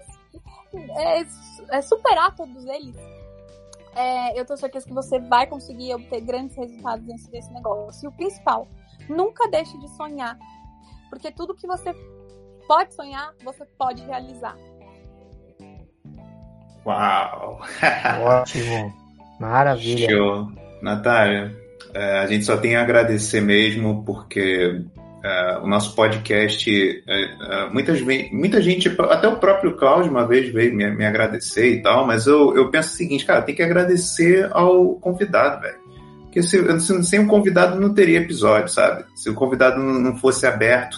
[0.74, 1.24] é,
[1.70, 2.96] é superar todos eles,
[3.96, 8.04] é, eu tenho certeza que você vai conseguir obter grandes resultados dentro desse negócio.
[8.04, 8.68] E o principal,
[9.08, 10.38] nunca deixe de sonhar.
[11.08, 11.94] Porque tudo que você
[12.68, 14.54] pode sonhar, você pode realizar.
[16.84, 17.60] Uau!
[18.22, 18.92] Ótimo!
[19.40, 20.10] Maravilha!
[20.10, 20.52] Show!
[20.82, 21.56] Natália,
[21.94, 24.84] é, a gente só tem a agradecer mesmo, porque
[25.26, 26.70] é, o nosso podcast,
[27.08, 28.00] é, muitas,
[28.30, 32.28] muita gente, até o próprio Cláudio uma vez veio me, me agradecer e tal, mas
[32.28, 35.78] eu, eu penso o seguinte, cara, tem que agradecer ao convidado, velho.
[36.22, 39.04] Porque se, se, sem o convidado não teria episódio, sabe?
[39.16, 40.96] Se o convidado não fosse aberto,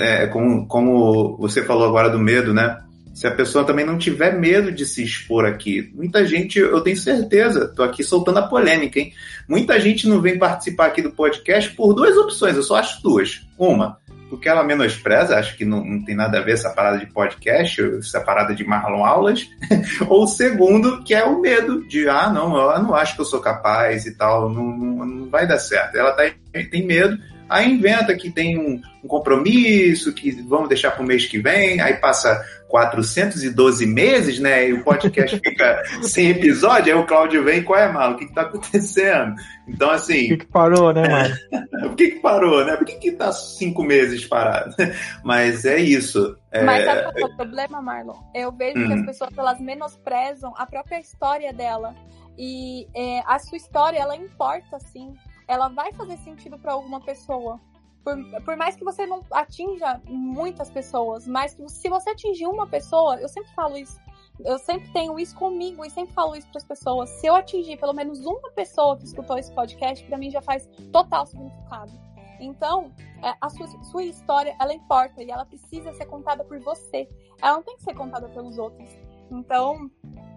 [0.00, 2.78] é, como, como você falou agora do medo, né?
[3.16, 5.90] Se a pessoa também não tiver medo de se expor aqui.
[5.94, 9.14] Muita gente, eu tenho certeza, tô aqui soltando a polêmica, hein?
[9.48, 13.40] Muita gente não vem participar aqui do podcast por duas opções, eu só acho duas.
[13.58, 13.96] Uma,
[14.28, 17.80] porque ela menospreza, acho que não, não, tem nada a ver essa parada de podcast,
[18.00, 19.48] essa parada de Marlon Aulas.
[20.10, 23.40] Ou segundo, que é o medo de, ah, não, eu não acho que eu sou
[23.40, 25.96] capaz e tal, não, não, não vai dar certo.
[25.96, 26.30] Ela tá,
[26.70, 27.16] tem medo,
[27.48, 31.80] aí inventa que tem um, um compromisso, que vamos deixar para o mês que vem,
[31.80, 34.68] aí passa 412 meses, né?
[34.68, 38.14] E o podcast fica sem episódio, aí o Cláudio vem, qual é, Malo?
[38.14, 39.34] O que, está acontecendo?
[39.68, 40.26] Então, assim.
[40.26, 41.34] O que, que parou, né, mano?
[41.88, 42.76] Por que, que parou, né?
[42.76, 44.74] Por que, que tá cinco meses parado?
[45.24, 46.36] Mas é isso.
[46.50, 46.62] É...
[46.62, 48.16] Mas sabe qual é o problema, Marlon?
[48.34, 48.86] Eu vejo hum.
[48.86, 49.06] que as uhum.
[49.06, 51.94] pessoas elas menosprezam a própria história dela.
[52.38, 55.14] E é, a sua história, ela importa, sim.
[55.48, 57.60] Ela vai fazer sentido para alguma pessoa
[58.06, 63.16] por, por mais que você não atinja muitas pessoas, mas se você atingir uma pessoa,
[63.16, 64.00] eu sempre falo isso,
[64.44, 67.10] eu sempre tenho isso comigo e sempre falo isso para as pessoas.
[67.10, 70.68] Se eu atingir pelo menos uma pessoa que escutou esse podcast, para mim já faz
[70.92, 71.90] total significado.
[72.38, 72.92] Então,
[73.24, 77.08] é, a sua, sua história, ela importa e ela precisa ser contada por você.
[77.42, 78.88] Ela não tem que ser contada pelos outros.
[79.32, 79.90] Então,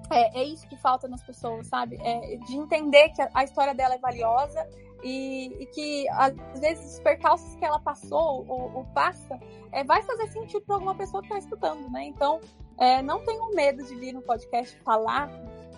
[0.09, 1.99] é, é isso que falta nas pessoas, sabe?
[2.01, 4.67] É de entender que a, a história dela é valiosa
[5.03, 9.39] e, e, que às vezes os percalços que ela passou ou, ou passa
[9.71, 12.05] é, vai fazer sentido para alguma pessoa que está escutando, né?
[12.05, 12.39] Então,
[12.77, 15.29] é, não tenham medo de vir no podcast falar,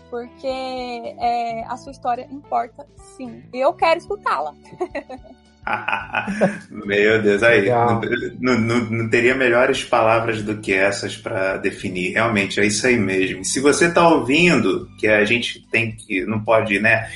[0.10, 3.44] porque é, a sua história importa sim.
[3.54, 4.54] E eu quero escutá-la.
[6.70, 7.70] Meu Deus, aí
[8.40, 12.14] não, não, não, teria melhores palavras do que essas para definir.
[12.14, 13.46] Realmente é isso aí mesmo.
[13.46, 17.08] Se você está ouvindo que a gente tem que não pode, né,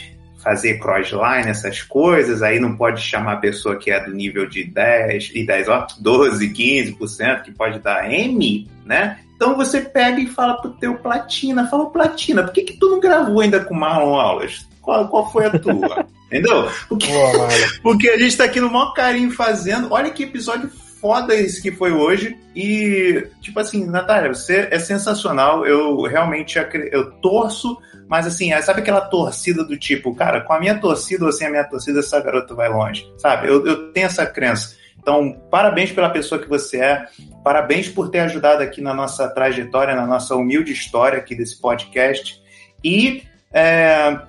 [0.45, 4.63] fazer crossline, essas coisas, aí não pode chamar a pessoa que é do nível de
[4.63, 9.17] 10 e 10, ó, 12, 15%, que pode dar M, né?
[9.35, 12.99] Então você pega e fala pro teu Platina, fala Platina, por que, que tu não
[12.99, 14.67] gravou ainda com Marlon Aulas?
[14.83, 16.05] Qual, qual foi a tua?
[16.31, 16.69] Entendeu?
[16.87, 17.47] Porque, Boa,
[17.81, 19.87] porque a gente tá aqui no maior carinho fazendo.
[19.91, 20.69] Olha que episódio
[21.05, 22.35] foda esse que foi hoje.
[22.55, 25.63] E, tipo assim, Natália, você é sensacional.
[25.63, 26.57] Eu realmente
[26.91, 27.77] eu torço,
[28.09, 31.45] mas assim, é, sabe aquela torcida do tipo, cara, com a minha torcida ou sem
[31.45, 33.07] a minha torcida, essa garota vai longe.
[33.19, 33.47] Sabe?
[33.47, 34.75] Eu, eu tenho essa crença.
[34.97, 37.05] Então, parabéns pela pessoa que você é,
[37.43, 42.41] parabéns por ter ajudado aqui na nossa trajetória, na nossa humilde história aqui desse podcast.
[42.83, 43.21] E
[43.53, 44.19] é,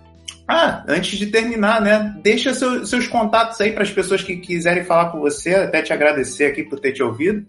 [0.48, 2.14] ah, antes de terminar, né?
[2.22, 5.92] Deixa seu, seus contatos aí para as pessoas que quiserem falar com você, até te
[5.92, 7.44] agradecer aqui por ter te ouvido.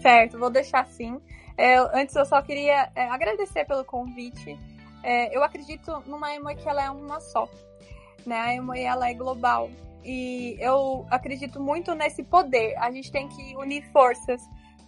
[0.00, 1.20] Certo, vou deixar sim.
[1.56, 4.56] É, antes eu só queria é, agradecer pelo convite.
[5.02, 7.48] É, eu acredito numa Emoy que ela é uma só.
[8.24, 8.38] Né?
[8.38, 9.68] A Emoy ela é global.
[10.04, 12.76] E eu acredito muito nesse poder.
[12.78, 14.40] A gente tem que unir forças.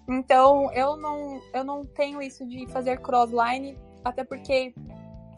[0.08, 4.72] Então, eu não, eu não tenho isso de fazer crossline, até porque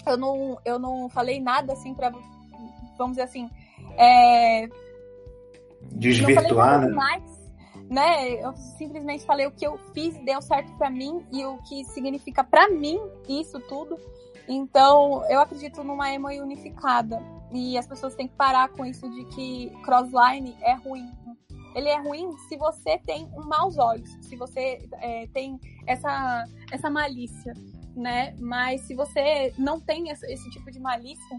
[0.06, 2.12] eu não, eu não falei nada assim para
[2.98, 3.50] vamos dizer assim,
[3.96, 4.68] é,
[5.92, 6.88] desvirtuar, né?
[6.88, 7.22] Mais,
[7.88, 8.44] né?
[8.44, 12.44] Eu simplesmente falei o que eu fiz deu certo para mim e o que significa
[12.44, 13.98] para mim isso tudo.
[14.48, 17.22] Então, eu acredito numa emo unificada.
[17.52, 21.10] E as pessoas têm que parar com isso de que crossline é ruim.
[21.74, 26.90] Ele é ruim se você tem um maus olhos, se você é, tem essa, essa
[26.90, 27.54] malícia,
[27.94, 28.34] né?
[28.38, 31.38] Mas se você não tem esse, tipo de malícia,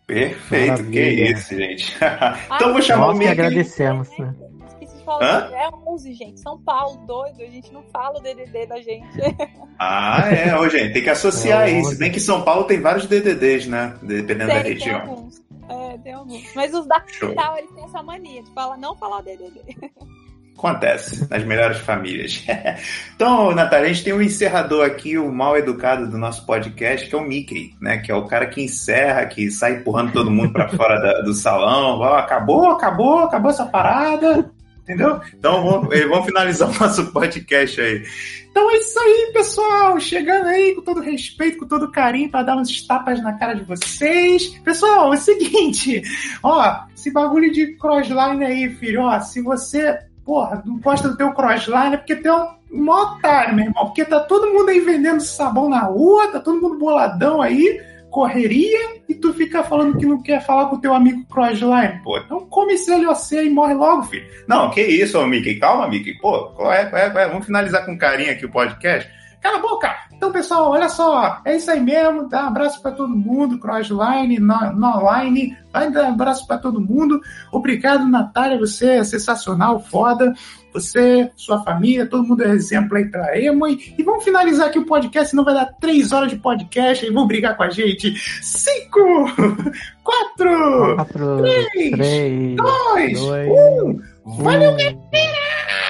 [0.07, 1.27] Perfeito, Maravilha.
[1.27, 1.97] que isso, gente.
[2.55, 3.29] então vou chamar o Mickey.
[3.29, 4.35] agradecemos, né?
[4.69, 5.55] Esqueci de falar, Hã?
[5.55, 6.41] é 11, gente.
[6.41, 9.09] São Paulo, doido, a gente não fala o DDD da gente.
[9.77, 11.91] Ah, é, ô, gente, tem que associar é isso.
[11.91, 13.97] Se bem que São Paulo tem vários DDDs, né?
[14.01, 15.01] Dependendo tem, da região.
[15.01, 15.43] Tem alguns.
[15.69, 16.55] É, tem alguns.
[16.55, 19.61] Mas os da capital, eles têm essa mania de falar, não falar o DDD.
[20.57, 22.45] Acontece nas melhores famílias.
[23.15, 27.15] então, Natália, a gente tem um encerrador aqui, o mal educado do nosso podcast, que
[27.15, 27.99] é o Mickey, né?
[27.99, 31.35] Que é o cara que encerra, que sai empurrando todo mundo para fora da, do
[31.35, 31.99] salão.
[31.99, 34.51] Oh, acabou, acabou, acabou essa parada.
[34.85, 35.19] Entendeu?
[35.33, 38.05] Então vamos, eh, vamos finalizar o nosso podcast aí.
[38.51, 39.99] Então é isso aí, pessoal.
[39.99, 43.65] Chegando aí com todo respeito, com todo carinho, para dar uns tapas na cara de
[43.65, 44.49] vocês.
[44.63, 46.03] Pessoal, é o seguinte:
[46.43, 51.33] ó, esse bagulho de crossline aí, filho, ó, se você porra, não gosta do teu
[51.33, 53.87] crossline é porque tem um mó otário, meu irmão.
[53.87, 57.81] Porque tá todo mundo aí vendendo sabão na rua, tá todo mundo boladão aí,
[58.11, 62.01] correria, e tu fica falando que não quer falar com o teu amigo crossline.
[62.03, 64.27] Pô, então come esse LOC e morre logo, filho.
[64.49, 65.57] Não, que isso, ô Mickey.
[65.57, 66.15] Calma, Mickey.
[66.19, 67.29] Pô, qual é, qual é, qual é?
[67.29, 69.11] Vamos finalizar com carinho aqui o podcast.
[69.45, 69.95] Cala a boca!
[70.17, 72.31] Então, pessoal, olha só, é isso aí mesmo.
[72.31, 75.55] Dá um abraço para todo mundo, Crossline, online.
[75.71, 77.21] Vai dar um abraço para todo mundo.
[77.53, 80.33] Obrigado, Natália, você é sensacional, foda.
[80.73, 83.69] Você, sua família, todo mundo é exemplo aí pra Emo.
[83.69, 87.27] E vamos finalizar aqui o podcast, senão vai dar três horas de podcast e vão
[87.27, 88.15] brigar com a gente.
[88.43, 89.27] Cinco,
[90.03, 94.01] quatro, quatro três, três, dois, dois um.
[94.43, 95.84] Valeu, galera!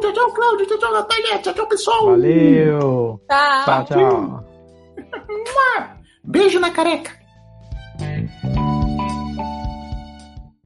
[0.00, 0.66] Tchau, tchau, Cláudio.
[0.66, 1.38] Tchau, tchau, Natália.
[1.38, 2.06] Tchau, tchau, pessoal.
[2.06, 3.20] Valeu.
[3.28, 3.84] Tchau, tchau.
[3.84, 4.44] tchau.
[6.24, 7.10] Beijo na careca.